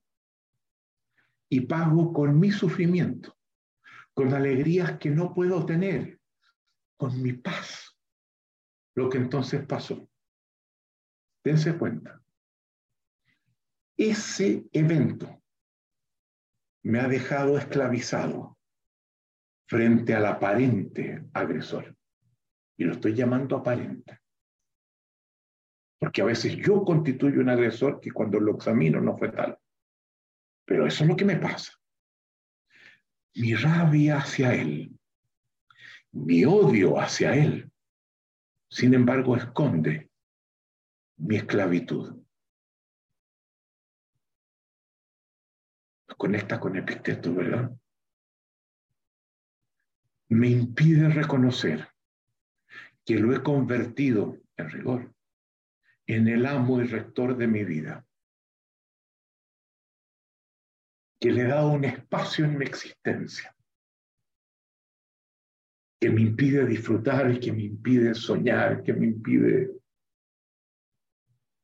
[1.49, 3.37] y pago con mi sufrimiento,
[4.13, 6.19] con alegrías que no puedo tener,
[6.97, 7.95] con mi paz,
[8.95, 10.09] lo que entonces pasó.
[11.43, 12.21] Dense cuenta.
[13.95, 15.43] Ese evento
[16.83, 18.57] me ha dejado esclavizado
[19.67, 21.95] frente al aparente agresor.
[22.77, 24.22] Y lo estoy llamando aparente.
[26.03, 29.57] Porque a veces yo constituyo un agresor que cuando lo examino no fue tal.
[30.65, 31.71] Pero eso es lo que me pasa.
[33.35, 34.91] Mi rabia hacia él,
[36.11, 37.71] mi odio hacia él,
[38.69, 40.11] sin embargo, esconde
[41.15, 42.21] mi esclavitud.
[46.17, 47.71] conecta con Epicteto, ¿verdad?
[50.27, 51.87] Me impide reconocer
[53.05, 55.13] que lo he convertido, en rigor,
[56.13, 58.05] en el amo y rector de mi vida,
[61.19, 63.55] que le dado un espacio en mi existencia,
[65.99, 69.71] que me impide disfrutar, que me impide soñar, que me impide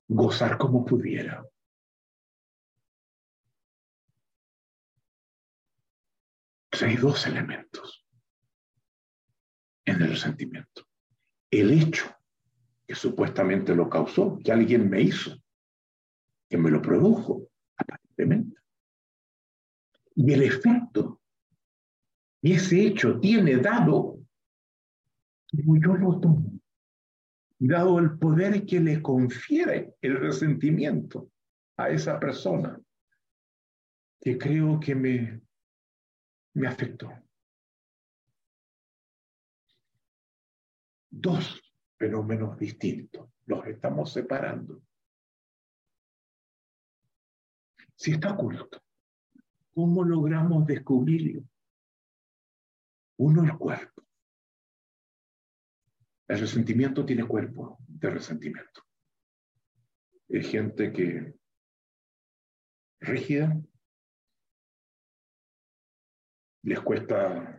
[0.08, 1.44] gozar como pudiera.
[6.82, 8.06] hay dos elementos
[9.86, 10.88] en el resentimiento.
[11.52, 12.18] El hecho
[12.89, 15.39] que supuestamente lo causó, que alguien me hizo,
[16.49, 17.47] que me lo produjo,
[17.78, 18.60] aparentemente.
[20.15, 21.21] Y el efecto
[22.41, 24.17] y ese hecho tiene dado,
[25.52, 26.60] como yo lo tomo,
[27.60, 31.30] dado el poder que le confiere el resentimiento
[31.78, 32.82] a esa persona,
[34.19, 35.41] que creo que me
[36.56, 37.13] me afectó.
[41.12, 41.68] Dos
[42.00, 44.82] fenómenos distintos, los estamos separando.
[47.96, 48.82] Si está oculto,
[49.74, 51.44] ¿cómo logramos descubrirlo?
[53.18, 54.02] Uno, el cuerpo.
[56.30, 58.82] El resentimiento tiene cuerpo de resentimiento.
[60.30, 61.36] Hay gente que
[63.02, 63.60] rígida,
[66.62, 67.59] les cuesta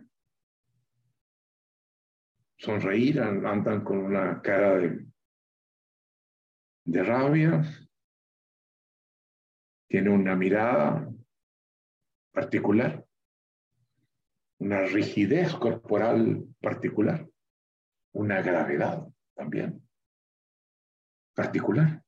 [2.61, 5.05] sonreír, andan con una cara de,
[6.85, 7.63] de rabia,
[9.89, 11.11] tiene una mirada
[12.31, 13.03] particular,
[14.59, 17.27] una rigidez corporal particular,
[18.13, 19.81] una gravedad también
[21.33, 22.03] particular.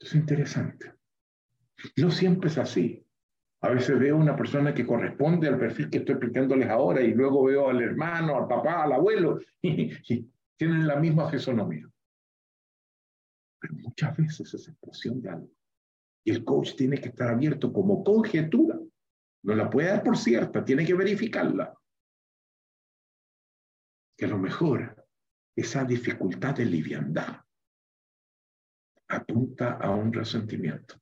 [0.00, 0.94] Es interesante.
[1.96, 3.04] No siempre es así.
[3.60, 7.44] A veces veo una persona que corresponde al perfil que estoy explicándoles ahora y luego
[7.44, 9.90] veo al hermano, al papá, al abuelo y,
[10.56, 11.88] tienen la misma fisonomía.
[13.60, 15.50] Pero muchas veces es expresión de algo.
[16.24, 18.78] Y el coach tiene que estar abierto como conjetura.
[19.44, 21.72] No la puede dar por cierta, tiene que verificarla.
[24.16, 25.06] Que a lo mejor
[25.56, 27.40] esa dificultad de liviandad
[29.08, 31.00] apunta a un resentimiento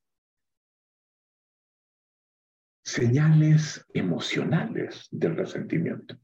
[2.87, 6.17] señales emocionales del resentimiento.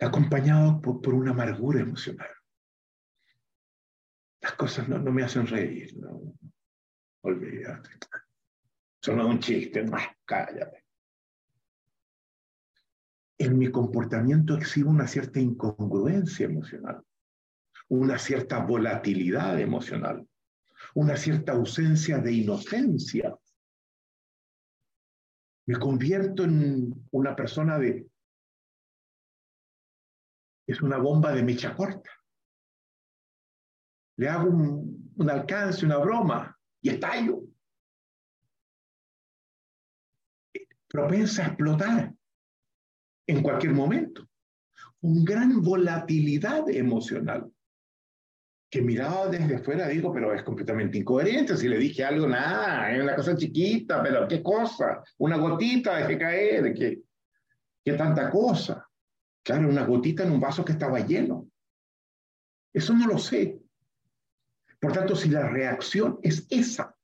[0.00, 2.30] Acompañado por, una amargura emocional.
[4.40, 6.34] Las cosas no, me hacen reír, no.
[7.22, 7.90] Olvídate.
[9.00, 10.84] Son un chiste, más cállate.
[13.38, 17.04] En mi comportamiento exhibo una cierta incongruencia emocional,
[17.88, 20.27] una cierta volatilidad emocional
[20.98, 23.38] una cierta ausencia de inocencia
[25.66, 28.10] Me convierto en una persona de...
[30.66, 32.10] Es una bomba de mecha corta.
[34.16, 37.44] Le hago un, alcance, una broma y estallo.
[40.88, 42.14] Propensa a explotar
[43.28, 44.28] en cualquier momento.
[45.00, 47.52] Con gran volatilidad emocional
[48.70, 51.56] que miraba desde fuera digo, pero es completamente incoherente.
[51.56, 56.18] Si le dije algo, nada, es una cosa chiquita, pero qué cosa, una gotita, dejé
[56.18, 57.02] caer, qué,
[57.84, 58.86] qué tanta cosa.
[59.42, 61.48] Claro, una gotita en un vaso que estaba lleno.
[62.72, 63.58] Eso no lo sé.
[64.78, 66.94] Por tanto, si la reacción es esa,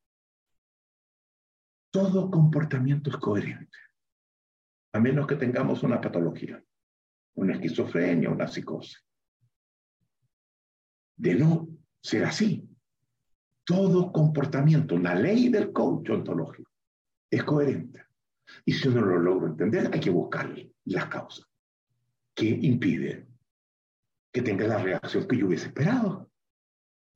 [1.91, 3.79] todo comportamiento es coherente,
[4.93, 6.63] a menos que tengamos una patología,
[7.35, 9.05] una esquizofrenia, una psicosis
[11.17, 11.69] de no
[12.01, 12.69] ser así.
[13.65, 16.71] Todo comportamiento, la ley del coach ontológico,
[17.31, 18.05] es coherente.
[18.65, 20.55] Y si uno lo logra entender, hay que buscar
[20.85, 21.47] las causas
[22.35, 23.29] que impiden
[24.33, 26.31] que tenga la reacción que yo hubiese esperado.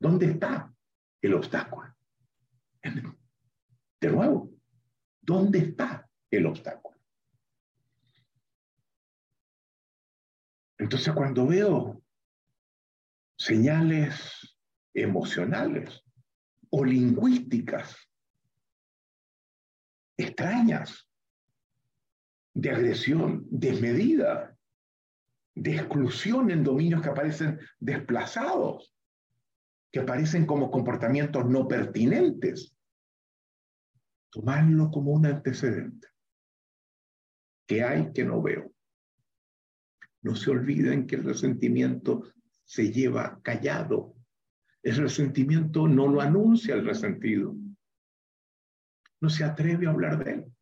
[0.01, 0.72] ¿Dónde está
[1.20, 1.92] el obstáculo?
[4.01, 4.53] De nuevo,
[5.20, 6.96] ¿dónde está el obstáculo?
[10.78, 12.01] Entonces cuando veo
[13.39, 14.59] señales
[14.93, 16.05] emocionales
[16.70, 17.97] o lingüísticas
[20.16, 21.09] extrañas
[22.53, 24.59] de agresión desmedida,
[25.55, 28.93] de exclusión en dominios que aparecen desplazados,
[29.93, 32.76] que aparecen como comportamientos no pertinentes.
[34.30, 36.09] Tomarlo como un antecedente.
[37.66, 38.72] que hay que no veo?
[40.22, 42.24] No se olviden que el resentimiento
[42.69, 44.14] se lleva callado.
[44.83, 47.57] El resentimiento no lo anuncia el resentido.
[49.21, 50.53] No se atreve a hablar de él.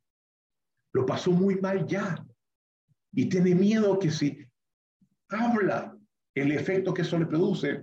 [0.93, 2.25] Lo pasó muy mal ya.
[3.13, 4.39] Y tiene miedo que si
[5.29, 5.99] habla
[6.35, 7.83] el efecto que eso le produce,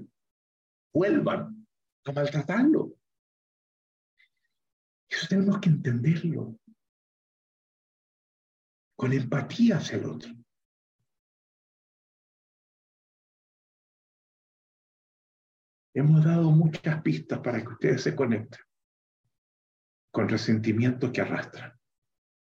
[0.93, 1.67] vuelvan
[2.05, 2.95] a maltratarlo.
[5.09, 6.57] Eso tenemos que entenderlo.
[8.95, 10.42] Con empatía hacia el otro.
[15.93, 18.59] Hemos dado muchas pistas para que ustedes se conecten
[20.11, 21.73] con resentimientos que arrastran.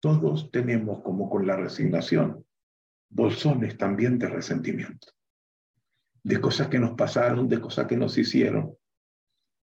[0.01, 2.45] Todos tenemos, como con la resignación,
[3.11, 5.09] bolsones también de resentimiento,
[6.23, 8.77] de cosas que nos pasaron, de cosas que nos hicieron,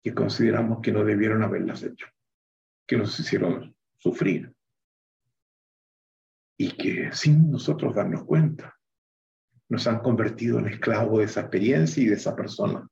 [0.03, 2.07] que consideramos que no debieron haberlas hecho,
[2.87, 4.53] que nos hicieron sufrir
[6.57, 8.77] y que sin nosotros darnos cuenta
[9.67, 12.87] nos han convertido en esclavos de esa experiencia y de esa persona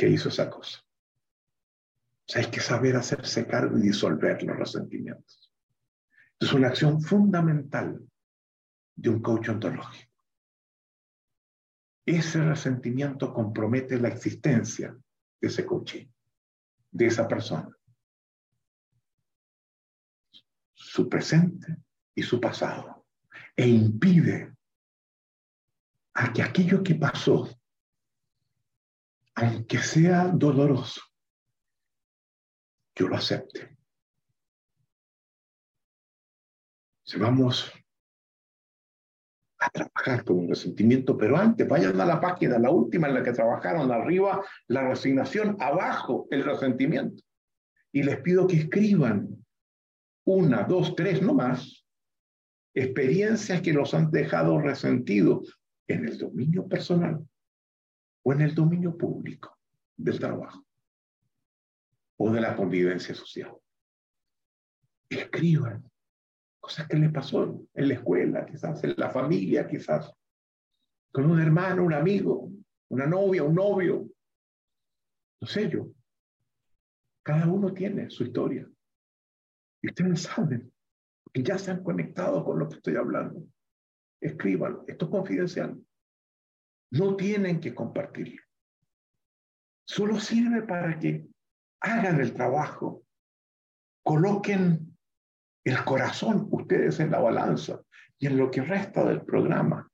[0.00, 0.78] que hizo esa cosa.
[0.78, 5.52] O sea, hay que saber hacerse cargo y disolver los resentimientos.
[6.38, 8.02] Es una acción fundamental
[8.96, 10.24] de un coach ontológico.
[12.06, 14.96] Ese resentimiento compromete la existencia
[15.38, 16.06] de ese coaching,
[16.92, 17.76] de esa persona,
[20.72, 21.76] su presente
[22.14, 23.06] y su pasado,
[23.54, 24.56] e impide
[26.14, 27.59] a que aquello que pasó
[29.40, 31.00] aunque sea doloroso,
[32.94, 33.76] yo lo acepte.
[37.04, 37.72] Si vamos
[39.58, 43.22] a trabajar con un resentimiento, pero antes vayan a la página, la última en la
[43.22, 47.22] que trabajaron, arriba la resignación, abajo el resentimiento.
[47.92, 49.44] Y les pido que escriban
[50.24, 51.84] una, dos, tres, no más,
[52.74, 57.26] experiencias que los han dejado resentidos en el dominio personal,
[58.22, 59.58] o en el dominio público
[59.96, 60.64] del trabajo
[62.18, 63.56] o de la convivencia social.
[65.08, 65.90] Escriban
[66.60, 70.12] cosas que les pasó en la escuela, quizás en la familia, quizás
[71.10, 72.50] con un hermano, un amigo,
[72.90, 74.06] una novia, un novio.
[75.40, 75.88] No sé yo.
[77.22, 78.68] Cada uno tiene su historia.
[79.82, 80.72] Y ustedes saben,
[81.24, 83.42] porque ya se han conectado con lo que estoy hablando.
[84.20, 85.80] Escriban, esto es confidencial.
[86.90, 88.42] No tienen que compartirlo.
[89.84, 91.26] Solo sirve para que
[91.80, 93.04] hagan el trabajo,
[94.04, 94.96] coloquen
[95.64, 97.80] el corazón ustedes en la balanza
[98.18, 99.90] y en lo que resta del programa.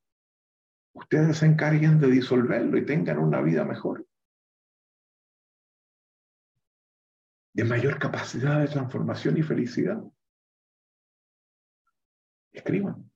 [0.93, 4.05] Ustedes se encarguen de disolverlo y tengan una vida mejor.
[7.53, 10.01] De mayor capacidad de transformación y felicidad.
[12.51, 13.11] Escriban.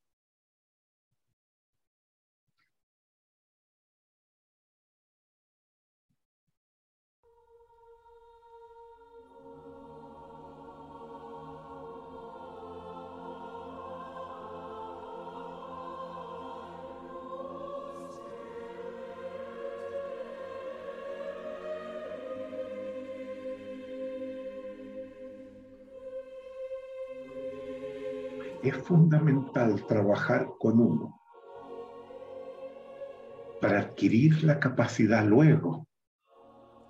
[28.92, 31.18] Fundamental trabajar con uno
[33.62, 35.88] para adquirir la capacidad luego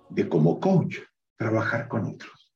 [0.08, 0.96] de como coach
[1.36, 2.52] trabajar con otros.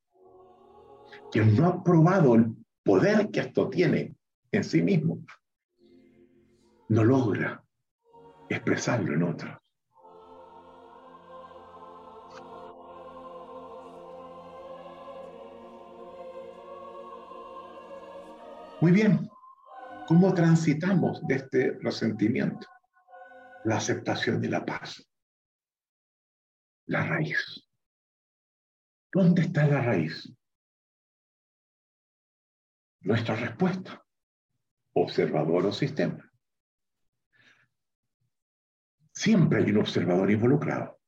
[1.31, 4.17] Quien no ha probado el poder que esto tiene
[4.51, 5.25] en sí mismo,
[6.89, 7.63] no logra
[8.49, 9.57] expresarlo en otros.
[18.81, 19.31] Muy bien,
[20.07, 22.67] ¿cómo transitamos de este resentimiento?
[23.65, 25.05] La aceptación y la paz.
[26.87, 27.69] La raíz.
[29.13, 30.33] ¿Dónde está la raíz?
[33.01, 34.03] Nuestra respuesta.
[34.95, 36.31] Observador o sistema.
[39.13, 41.01] Siempre hay un observador involucrado.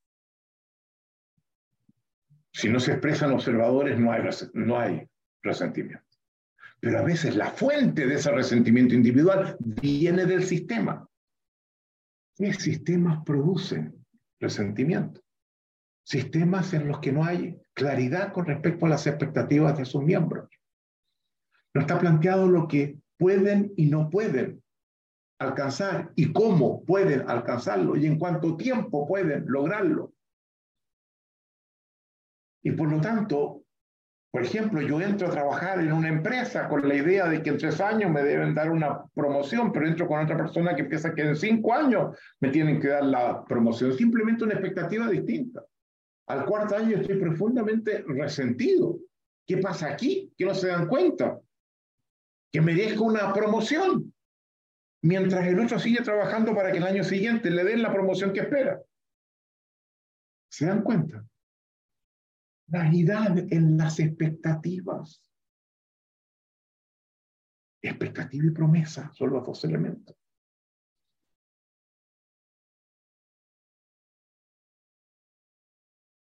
[2.53, 4.23] Si no se expresan observadores, no hay,
[4.55, 5.09] no hay
[5.43, 6.08] resentimiento.
[6.81, 11.09] Pero a veces la fuente de ese resentimiento individual viene del sistema.
[12.37, 14.07] ¿Qué sistemas producen
[14.41, 15.21] resentimiento?
[16.05, 20.49] Sistemas en los que no hay claridad con respecto a las expectativas de sus miembros.
[21.75, 24.63] No está planteado lo que pueden y no pueden
[25.41, 30.13] alcanzar y cómo pueden alcanzarlo y en cuánto tiempo pueden lograrlo.
[32.63, 33.65] Y por lo tanto,
[34.39, 37.59] por ejemplo, yo entro a trabajar en una empresa con la idea de que en
[37.59, 41.23] tres años me deben dar una promoción, pero entro con otra persona que piensa que
[41.23, 43.93] en cinco años me tienen que dar la promoción.
[43.95, 45.65] Simplemente una expectativa distinta.
[46.29, 49.01] Al cuarto año estoy profundamente resentido.
[49.45, 50.33] ¿Qué pasa aquí?
[50.39, 51.41] Que no se dan cuenta.
[52.53, 54.15] Que merezco una promoción.
[55.03, 58.41] Mientras el otro sigue trabajando para que el año siguiente le den la promoción que
[58.41, 58.81] espera.
[60.49, 61.25] ¿Se dan cuenta?
[62.69, 65.23] Realidad en las expectativas.
[67.81, 70.17] Expectativa y promesa son los dos elementos.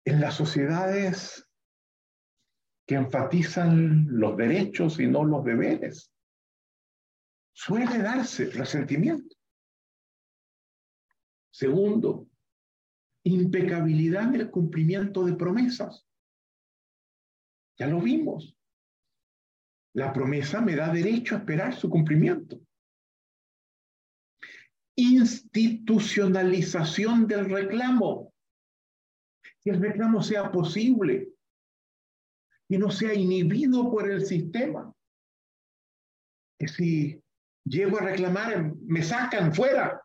[0.06, 1.46] En las sociedades
[2.88, 6.12] que enfatizan los derechos y no los deberes,
[7.52, 9.36] suele darse resentimiento.
[11.52, 12.28] Segundo,
[13.24, 16.09] impecabilidad en el cumplimiento de promesas.
[17.80, 18.54] Ya lo vimos.
[19.96, 22.62] La promesa me da derecho a esperar su cumplimiento.
[24.96, 28.32] Institucionalización del reclamo.
[29.64, 31.30] Que el reclamo sea posible,
[32.68, 34.94] que no sea inhibido por el sistema.
[36.60, 37.24] Que si
[37.66, 40.04] llego a reclamar, me sacan fuera.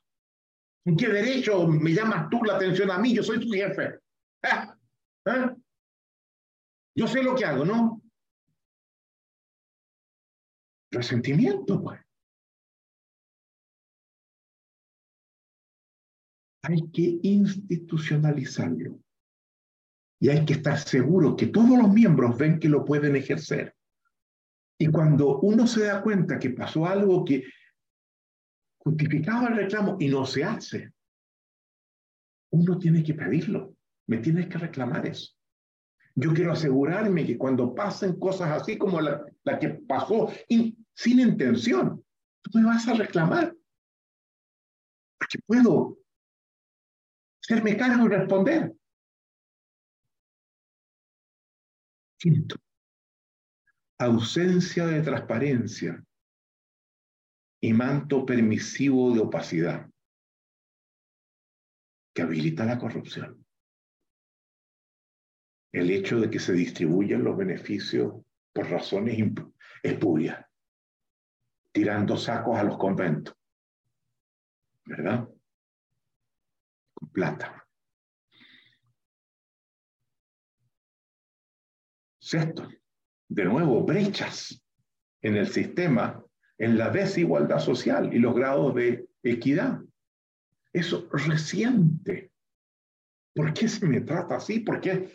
[0.86, 3.14] ¿En qué derecho me llamas tú la atención a mí?
[3.14, 3.98] Yo soy tu jefe.
[4.42, 4.68] ¿Eh?
[6.96, 8.00] Yo sé lo que hago, ¿no?
[10.92, 12.00] Resentimiento, pues.
[16.62, 19.00] Hay que institucionalizarlo.
[20.20, 23.76] Y hay que estar seguro que todos los miembros ven que lo pueden ejercer.
[24.78, 27.44] Y cuando uno se da cuenta que pasó algo que
[28.78, 30.92] justificaba el reclamo y no se hace,
[32.52, 33.76] uno tiene que pedirlo.
[34.06, 35.34] Me tienes que reclamar eso.
[36.16, 39.26] Yo quiero asegurarme que cuando pasen cosas así como la,
[39.58, 42.04] que pasó sin intención,
[42.40, 43.54] tú me vas a reclamar.
[45.18, 45.98] Porque puedo
[47.40, 48.72] serme cargo y responder.
[52.16, 52.56] Quinto,
[53.98, 56.02] ausencia de transparencia
[57.60, 59.90] y manto permisivo de opacidad
[62.14, 63.43] que habilita la corrupción
[65.74, 68.14] el hecho de que se distribuyan los beneficios
[68.52, 69.18] por razones
[69.82, 70.46] espurias,
[71.72, 73.34] tirando sacos a los conventos,
[74.84, 75.28] ¿verdad?
[76.94, 77.66] Con plata.
[82.20, 82.68] Sexto,
[83.28, 84.62] de nuevo, brechas
[85.22, 86.24] en el sistema,
[86.56, 89.80] en la desigualdad social y los grados de equidad.
[90.72, 92.30] Eso reciente.
[93.34, 94.60] ¿Por qué se me trata así?
[94.60, 95.12] ¿Por qué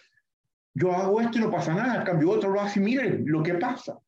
[0.74, 3.44] yo hago esto y no pasa nada, en cambio otro lo hace y miren lo
[3.44, 4.00] que pasa.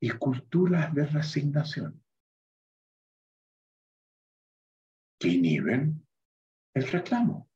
[0.00, 2.02] Y culturas de resignación
[5.20, 6.04] que inhiben
[6.74, 7.48] el reclamo.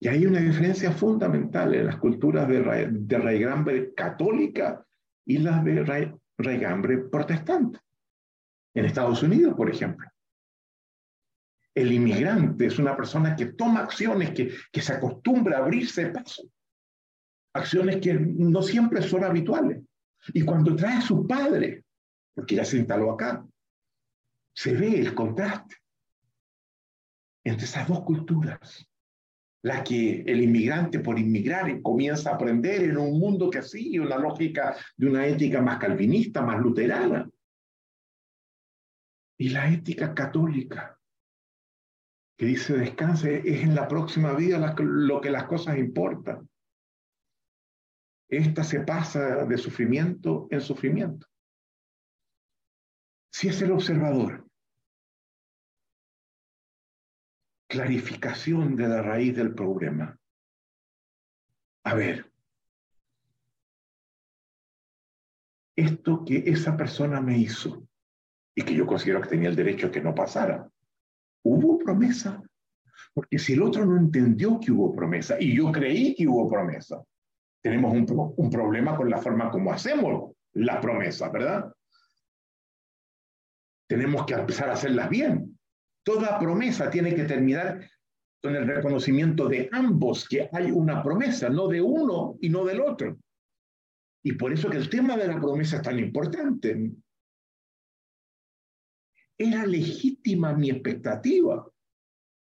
[0.00, 4.86] Y hay una diferencia fundamental en las culturas de, de raigambre católica
[5.26, 7.80] y las de raigambre protestante.
[8.74, 10.06] En Estados Unidos, por ejemplo.
[11.76, 16.42] El inmigrante es una persona que toma acciones, que, que se acostumbra a abrirse paso
[17.56, 19.82] acciones que no siempre son habituales.
[20.34, 21.84] Y cuando trae a su padre,
[22.34, 23.46] porque ya se instaló acá,
[24.54, 25.76] se ve el contraste
[27.44, 28.86] entre esas dos culturas.
[29.62, 34.16] La que el inmigrante por inmigrar comienza a aprender en un mundo que sigue una
[34.16, 37.28] lógica de una ética más calvinista, más luterana.
[39.38, 40.98] Y la ética católica,
[42.36, 46.48] que dice descanse, es en la próxima vida lo que las cosas importan.
[48.28, 51.26] Esta se pasa de sufrimiento en sufrimiento.
[53.30, 54.46] Si es el observador,
[57.68, 60.18] clarificación de la raíz del problema.
[61.84, 62.32] A ver,
[65.76, 67.86] esto que esa persona me hizo
[68.54, 70.70] y que yo considero que tenía el derecho a que no pasara,
[71.46, 72.42] hubo promesa.
[73.14, 77.02] Porque si el otro no entendió que hubo promesa y yo creí que hubo promesa,
[77.62, 81.72] tenemos un, problema con la forma como hacemos la promesa, ¿verdad?
[83.88, 85.58] Tenemos que empezar a hacerlas bien.
[86.04, 87.88] Toda promesa tiene que terminar
[88.42, 92.80] con el reconocimiento de ambos que hay una promesa, no de uno y no del
[92.80, 93.18] otro.
[94.22, 96.92] Y por eso que el tema de la promesa es tan importante.
[99.38, 101.66] Era legítima mi expectativa.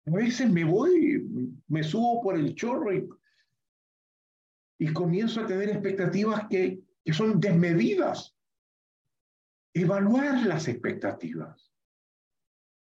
[0.06, 1.26] A veces me voy,
[1.66, 3.08] me subo por el chorro y,
[4.92, 6.82] comienzo a tener expectativas que,
[7.12, 8.34] son desmedidas.
[9.74, 11.72] Evaluar las expectativas.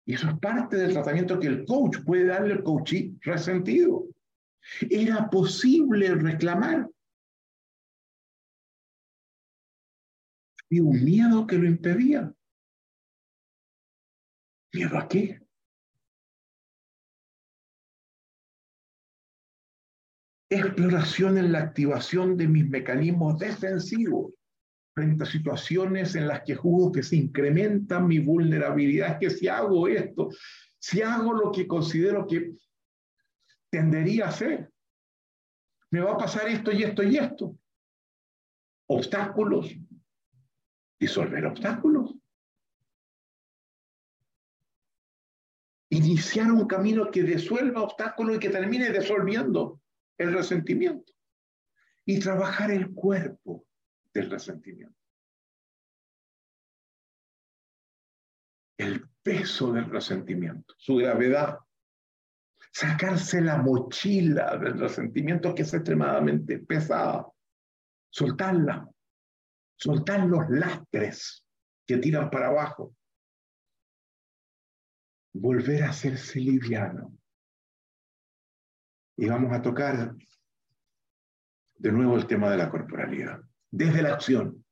[0.05, 4.07] Y eso es parte del tratamiento que el coach puede darle al coachee resentido.
[4.89, 6.89] Era posible reclamar.
[10.69, 12.33] Y un miedo que lo impedía.
[14.73, 15.41] ¿Miedo a qué?
[20.49, 24.33] Exploración en la activación de mis mecanismos defensivos
[24.93, 29.87] frente a situaciones en las que juzgo que se incrementa mi vulnerabilidad, que si hago
[29.87, 30.29] esto,
[30.79, 32.53] si hago lo que considero que
[33.69, 34.69] tendería a hacer,
[35.91, 37.57] me va a pasar esto y esto y esto.
[38.87, 39.73] Obstáculos,
[40.99, 42.00] disolver obstáculos.
[45.93, 49.81] Iniciar un camino que disuelva obstáculos y que termine disolviendo
[50.17, 51.11] el resentimiento.
[52.05, 53.65] Y trabajar el cuerpo
[54.13, 54.95] del resentimiento.
[58.77, 61.59] El peso del resentimiento, su gravedad.
[62.71, 67.27] Sacarse la mochila del resentimiento que es extremadamente pesada.
[68.09, 68.89] Soltarla.
[69.75, 71.45] Soltar los lastres
[71.85, 72.95] que tiran para abajo.
[75.33, 77.17] Volver a hacerse liviano.
[79.17, 80.15] Y vamos a tocar
[81.75, 84.63] de nuevo el tema de la corporalidad desde la acción.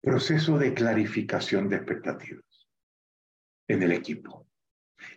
[0.00, 2.68] Proceso de clarificación de expectativas
[3.68, 4.46] en el equipo.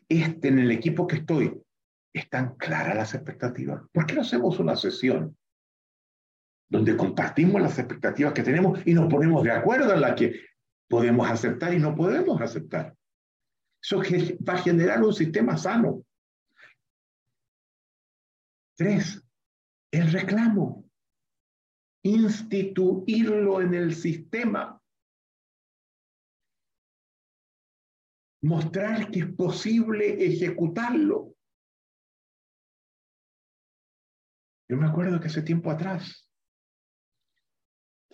[0.08, 1.62] Este, en el equipo que estoy,
[2.14, 3.84] ¿están claras las expectativas?
[3.91, 5.38] ¿Por qué no hacemos una sesión
[6.68, 10.41] donde compartimos las expectativas que tenemos y nos ponemos de acuerdo en las que
[10.88, 12.95] podemos aceptar y no podemos aceptar?
[13.81, 13.99] Eso
[14.47, 16.03] va a generar un sistema sano.
[18.77, 19.21] Tres,
[19.91, 20.86] el reclamo
[22.05, 24.79] instituirlo en el sistema,
[28.43, 31.36] mostrar que es posible ejecutarlo.
[34.69, 36.24] Yo me acuerdo que hace tiempo atrás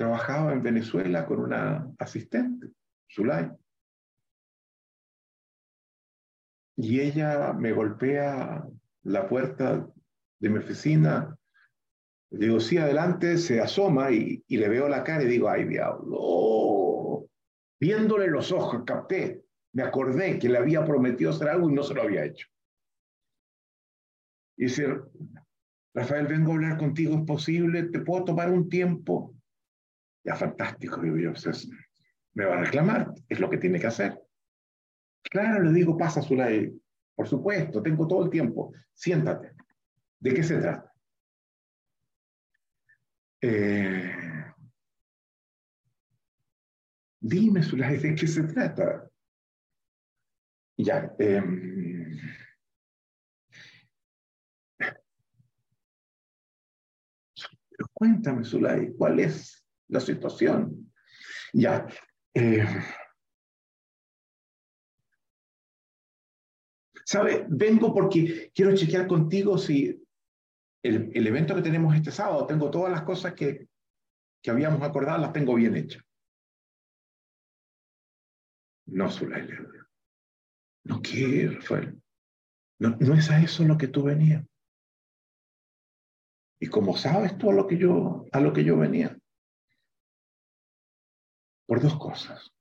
[0.02, 2.70] trabajaba en Venezuela con una asistente,
[3.08, 3.52] Zulay,
[6.76, 8.66] y ella me golpea
[9.04, 9.88] la puerta
[10.40, 11.38] de mi oficina
[12.32, 16.18] digo, sí, adelante, se asoma y, le veo la cara y digo, ay, diablo.
[16.20, 17.28] Oh".
[17.80, 19.44] Viéndole los ojos, capté,
[19.74, 22.48] me acordé que le había prometido hacer algo y no se lo había hecho.
[24.58, 24.88] Y dice,
[25.94, 27.84] Rafael, vengo a hablar contigo, ¿es posible?
[27.84, 29.36] ¿Te puedo tomar un tiempo?
[30.24, 31.34] Ya, fantástico, digo yo,
[32.34, 34.20] me va a reclamar, es lo que tiene que hacer.
[35.24, 36.72] Claro, le digo, pasa, Zulay,
[37.16, 39.54] por supuesto, tengo todo el tiempo, siéntate.
[40.20, 40.94] ¿De qué se trata?
[43.42, 44.14] Eh,
[47.20, 49.10] dime, Zulay, ¿de qué se trata?
[50.78, 51.14] Ya.
[51.20, 51.42] Eh,
[57.94, 59.61] cuéntame, Zulay, ¿cuál es
[59.92, 60.92] la situación?
[61.54, 61.86] Ya.
[62.34, 62.66] Eh,
[67.06, 67.46] ¿Sabe?
[67.50, 70.02] Vengo porque quiero chequear contigo si
[70.84, 73.68] el, el, evento que tenemos este sábado, tengo todas las cosas que,
[74.42, 76.04] que habíamos acordado, las tengo bien hechas.
[78.88, 79.48] No, Zulay,
[80.86, 82.02] no quiero, Rafael.
[82.80, 84.44] No, no es a eso lo que tú venías.
[86.60, 89.21] Y como sabes tú a lo que yo, a lo que yo venía,
[91.72, 92.52] por dos cosas.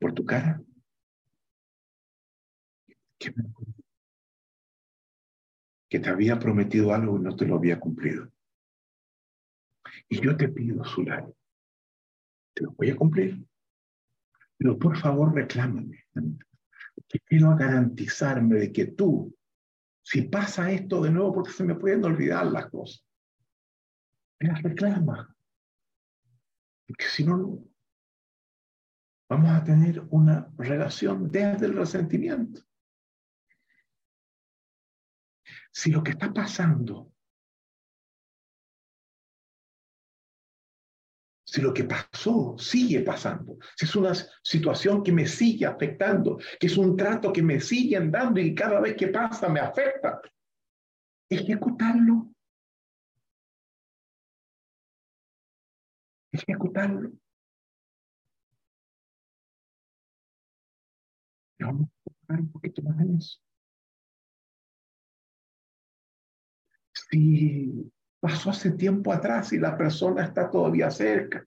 [0.00, 0.58] Por tu cara.
[3.18, 3.34] Que,
[5.90, 8.32] que te había prometido algo y no te lo había cumplido.
[10.08, 11.26] Y yo te pido, Zulay,
[12.54, 13.46] te lo voy a cumplir.
[14.56, 16.06] Pero por favor reclámame.
[17.06, 19.36] Que quiero garantizarme de que tú,
[20.02, 23.04] si pasa esto de nuevo, porque se me pueden olvidar las cosas,
[24.40, 25.36] me las reclama.
[26.86, 27.62] Porque si no,
[29.32, 32.60] vamos a tener una relación desde el resentimiento.
[35.70, 37.10] Si lo que está pasando
[41.44, 44.12] si lo que pasó sigue pasando, si es una
[44.42, 48.80] situación que me sigue afectando, que es un trato que me sigue dando y cada
[48.80, 50.22] vez que pasa me afecta,
[51.28, 52.32] ejecutarlo.
[56.32, 57.21] Ejecutarlo.
[61.62, 61.88] Vamos
[62.28, 63.38] a un poquito más en eso.
[66.92, 71.46] Si pasó hace tiempo atrás y la persona está todavía cerca.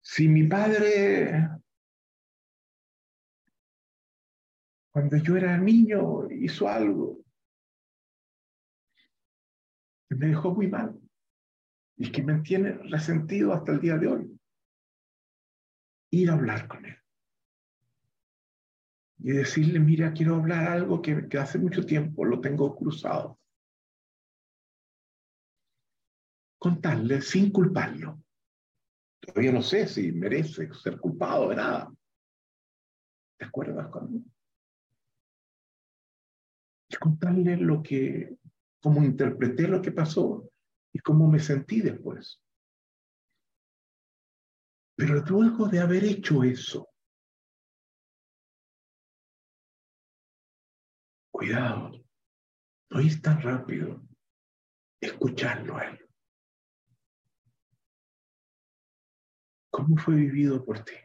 [0.00, 1.48] Si mi padre,
[4.92, 7.18] cuando yo era niño, hizo algo
[10.08, 10.98] que me dejó muy mal
[11.96, 14.40] y que me tiene resentido hasta el día de hoy,
[16.10, 16.97] ir a hablar con él
[19.20, 23.38] y decirle, mira, quiero hablar algo que, hace mucho tiempo lo tengo cruzado
[26.58, 28.20] contarle sin culparlo.
[29.20, 31.92] Todavía no sé si merece ser culpado de nada.
[33.38, 34.24] ¿Te acuerdas conmigo?
[36.90, 38.36] Y contarle lo que,
[38.80, 40.50] cómo interpreté lo que pasó
[40.92, 42.40] y cómo me sentí después.
[44.96, 46.87] Pero luego de haber hecho eso,
[51.38, 51.92] cuidado,
[52.90, 54.02] no es tan rápido
[55.00, 56.04] escucharlo a él.
[59.70, 60.96] ¿Cómo fue vivido por ti?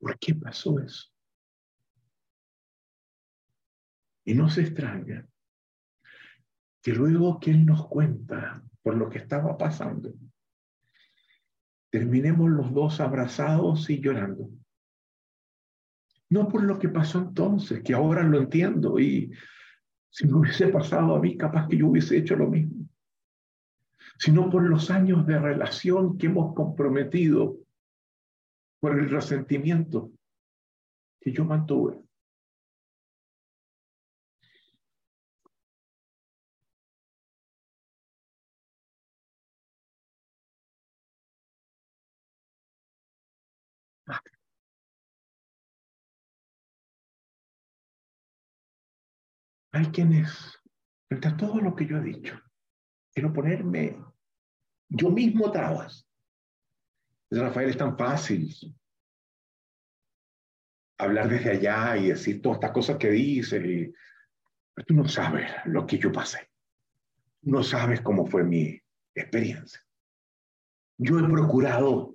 [0.00, 1.12] ¿Por qué pasó eso?
[4.24, 5.28] Y no se extraña
[6.82, 10.14] que luego que Él nos cuenta por lo que estaba pasando,
[11.90, 14.48] terminemos los dos abrazados y llorando.
[16.30, 19.32] No por lo que pasó entonces, que ahora lo entiendo y
[20.10, 22.84] si me hubiese pasado a mí, capaz que yo hubiese hecho lo mismo
[24.18, 27.58] sino por los años de relación que hemos comprometido,
[28.80, 30.12] por el resentimiento
[31.20, 32.00] que yo mantuve.
[49.74, 50.56] Hay quienes,
[51.08, 52.40] frente a todo lo que yo he dicho,
[53.12, 53.98] quiero ponerme
[54.88, 56.08] yo mismo trabas.
[57.28, 58.54] Rafael es tan fácil
[60.96, 63.56] hablar desde allá y decir todas estas cosas que dice.
[63.56, 63.92] Y...
[64.74, 66.48] Pero tú no sabes lo que yo pasé.
[67.42, 68.80] No sabes cómo fue mi
[69.12, 69.80] experiencia.
[70.98, 72.14] Yo he procurado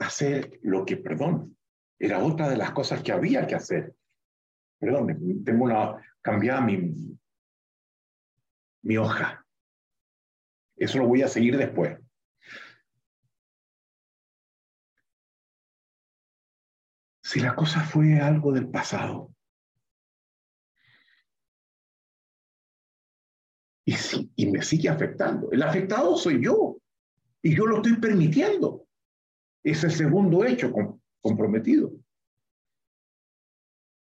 [0.00, 1.57] hacer lo que, perdón,
[1.98, 3.94] era otra de las cosas que había que hacer.
[4.78, 7.18] Perdón, tengo una, cambiar mi,
[8.82, 9.44] mi hoja.
[10.76, 11.98] Eso lo voy a seguir después.
[17.22, 19.34] Si la cosa fue algo del pasado,
[23.84, 26.78] y, si, y me sigue afectando, el afectado soy yo,
[27.42, 28.86] y yo lo estoy permitiendo.
[29.62, 30.72] Ese segundo hecho
[31.20, 31.92] comprometido.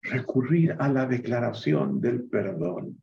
[0.03, 3.03] Recurrir a la declaración del perdón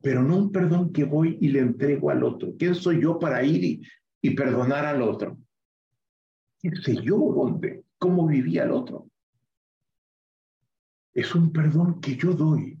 [0.00, 2.54] pero no un perdón que voy y le entrego al otro.
[2.58, 3.82] ¿Quién soy yo para ir
[4.20, 5.38] y, perdonar al otro?
[6.58, 7.84] ¿Quién sé yo dónde?
[7.98, 9.08] ¿Cómo vivía el otro?
[11.12, 12.78] Es un perdón que yo doy.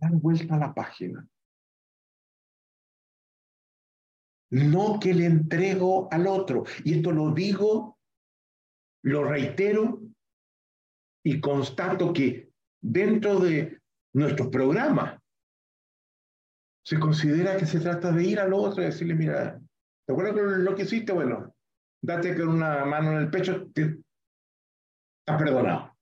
[0.00, 1.26] Dar vuelta a la página.
[4.54, 6.64] No que le entrego al otro.
[6.84, 7.98] Y esto lo digo,
[9.02, 10.00] lo reitero
[11.24, 12.50] y constato que
[12.80, 13.80] dentro de
[14.14, 15.20] nuestros programas
[16.84, 19.60] se considera que se trata de ir al otro y decirle, mira,
[20.06, 21.12] ¿te acuerdas de lo que hiciste?
[21.12, 21.52] Bueno,
[22.00, 23.98] date con una mano en el pecho, te,
[25.20, 25.96] estás perdonado.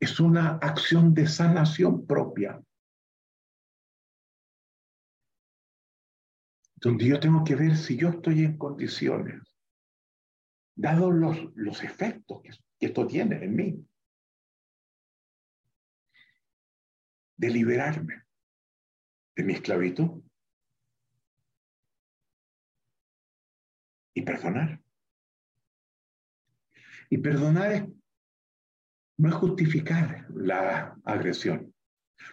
[0.00, 2.60] Es una acción de sanación propia.
[6.80, 9.42] Donde yo tengo que ver si yo estoy en condiciones,
[10.76, 13.88] dados los, los efectos que, que esto tiene en mí,
[17.36, 18.24] de liberarme
[19.38, 20.20] de mi esclavitud
[24.12, 24.82] y perdonar.
[27.08, 27.88] Y perdonar
[29.16, 31.72] no es justificar la agresión,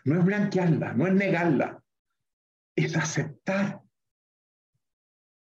[0.03, 1.83] no es blanquearla, no es negarla,
[2.75, 3.84] es aceptar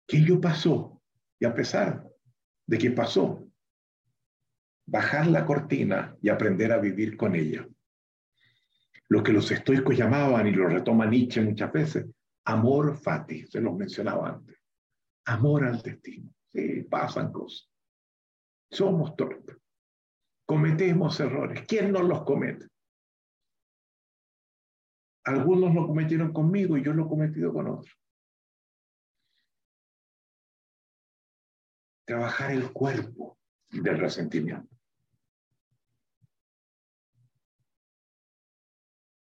[0.07, 1.01] que ello pasó
[1.39, 2.07] y a pesar
[2.67, 3.47] de que pasó,
[4.87, 7.67] bajar la cortina y aprender a vivir con ella.
[9.09, 12.07] Lo que los estoicos llamaban, y lo retoma Nietzsche muchas veces,
[12.47, 14.57] amor fati, se los mencionaba antes.
[15.27, 16.31] Amor al destino.
[16.49, 17.69] Sí, pasan cosas.
[18.71, 19.57] Somos torpes.
[20.47, 21.65] Cometemos errores.
[21.67, 22.67] ¿Quién no los comete?
[25.25, 27.97] Algunos lo cometieron conmigo y yo lo he cometido con otros.
[32.05, 33.39] Trabajar el cuerpo
[33.71, 34.69] del resentimiento.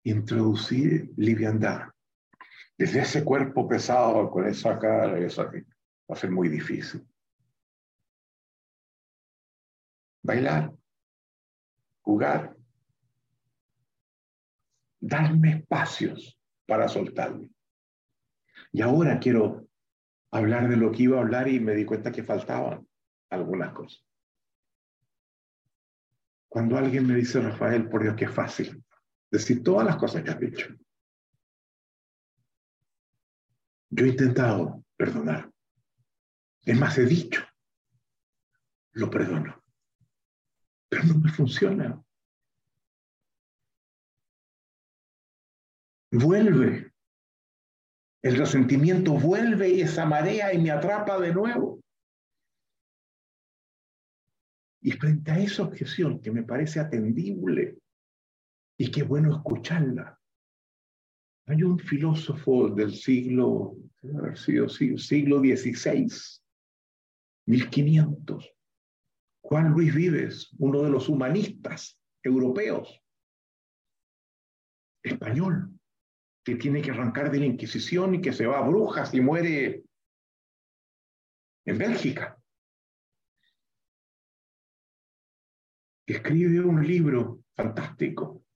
[0.05, 1.89] Introducir liviandad.
[2.77, 7.07] Desde ese cuerpo pesado, con esa cara, eso aquí, va a ser muy difícil.
[10.23, 10.73] Bailar,
[12.03, 12.57] jugar,
[15.01, 17.51] darme espacios para soltarme.
[18.73, 19.68] Y ahora quiero
[20.31, 22.87] hablar de lo que iba a hablar y me di cuenta que faltaban
[23.31, 24.05] algunas cosas.
[26.49, 28.85] Cuando alguien me dice, Rafael, por Dios, que fácil
[29.31, 30.68] decir todas las cosas que has dicho.
[33.91, 35.51] Yo he intentado perdonar.
[36.62, 37.43] Es más, he dicho,
[38.93, 39.62] lo perdono.
[40.89, 42.03] Pero no me funciona.
[46.11, 46.88] Vuelve.
[48.23, 51.81] El resentimiento vuelve esa marea y me atrapa de nuevo.
[54.81, 57.79] Y frente a esa objeción que me parece atendible
[58.77, 60.19] y qué bueno escucharla,
[61.47, 63.77] hay un filósofo del siglo,
[64.16, 66.12] haber sido siglo XVI,
[67.47, 68.55] 1500,
[69.41, 73.03] Juan Luis Vives, uno de los humanistas europeos,
[75.03, 75.78] español,
[76.49, 79.84] que tiene que arrancar de la Inquisición y que se va a brujas y muere
[81.66, 82.42] en Bélgica.
[86.07, 88.46] Escribe un libro fantástico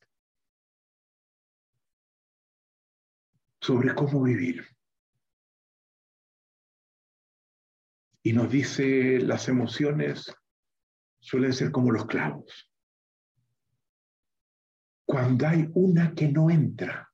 [3.60, 4.66] sobre cómo vivir.
[8.22, 10.34] Y nos dice las emociones
[11.20, 12.72] suelen ser como los clavos.
[15.04, 17.11] Cuando hay una que no entra,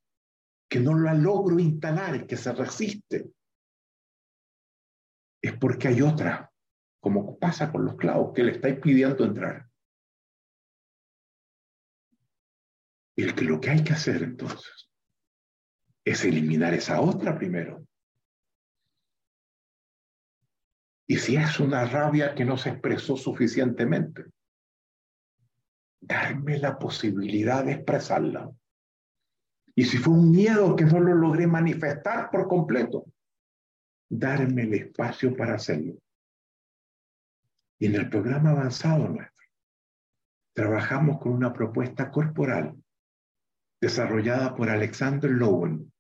[0.69, 3.33] que no la logro instalar, que se resiste,
[5.43, 6.53] es porque hay otra,
[7.01, 9.69] como pasa con los clavos, que le estáis pidiendo entrar.
[13.17, 14.91] Y que lo que hay que hacer entonces
[16.05, 17.85] es eliminar esa otra primero.
[21.07, 24.27] Y si es una rabia que no se expresó suficientemente,
[26.01, 28.51] darme la posibilidad de expresarla.
[29.79, 33.07] Y si fue un miedo que no lo logré manifestar por completo,
[34.11, 35.95] darme el espacio para hacerlo.
[37.79, 39.47] Y en el programa avanzado nuestro,
[40.53, 42.75] trabajamos con una propuesta corporal
[43.81, 45.93] desarrollada por Alexander Lowen,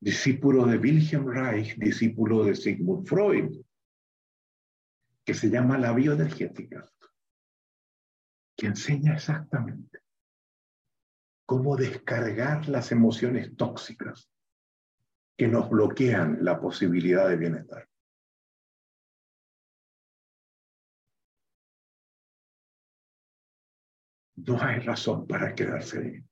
[0.00, 3.62] discípulo de Wilhelm Reich, discípulo de Sigmund Freud,
[5.24, 6.90] que se llama la bioenergética,
[8.56, 10.03] que enseña exactamente
[11.46, 14.30] cómo descargar las emociones tóxicas
[15.36, 17.88] que nos bloquean la posibilidad de bienestar.
[24.36, 26.24] No hay razón para quedarse ahí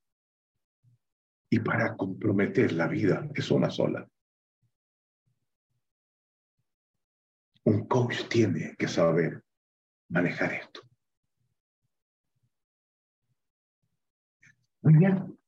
[1.50, 4.08] y para comprometer la vida es una sola.
[7.64, 9.44] Un coach tiene que saber
[10.08, 10.82] manejar esto.
[14.82, 15.38] Muy bien.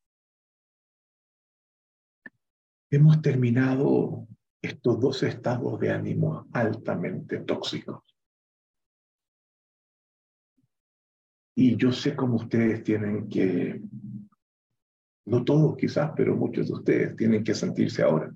[2.90, 4.28] Hemos terminado
[4.62, 8.02] estos dos estados de ánimo altamente tóxicos.
[11.56, 13.80] Y yo sé cómo ustedes tienen que,
[15.26, 18.32] no todos quizás, pero muchos de ustedes tienen que sentirse ahora.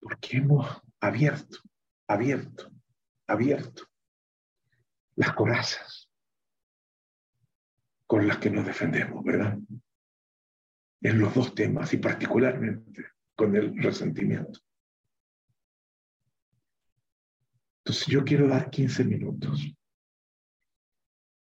[0.00, 0.66] Porque hemos
[1.00, 1.58] abierto,
[2.06, 2.70] abierto,
[3.26, 3.84] abierto
[5.16, 6.01] las corazas
[8.12, 9.58] con las que nos defendemos, ¿verdad?
[11.00, 14.60] En los dos temas y particularmente con el resentimiento.
[17.78, 19.66] Entonces yo quiero dar 15 minutos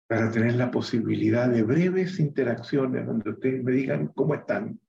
[0.08, 4.80] para tener la posibilidad de breves interacciones donde ustedes me digan cómo están.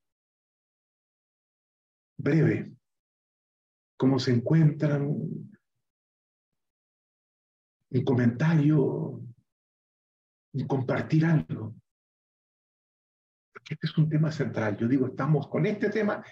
[2.19, 2.75] Breve.
[3.97, 5.07] Cómo se encuentran.
[7.89, 9.23] Un comentario.
[10.53, 11.75] Un compartir algo.
[13.53, 14.77] Porque este es un tema central.
[14.77, 16.25] Yo digo, estamos con este tema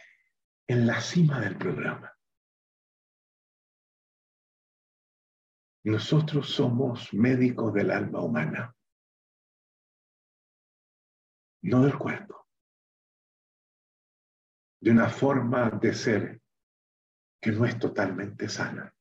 [0.67, 2.13] en la cima del programa.
[5.85, 8.77] Nosotros somos médicos del alma humana,
[11.63, 12.47] no del cuerpo,
[14.81, 16.43] de una forma de ser
[17.41, 18.93] que no es totalmente sana.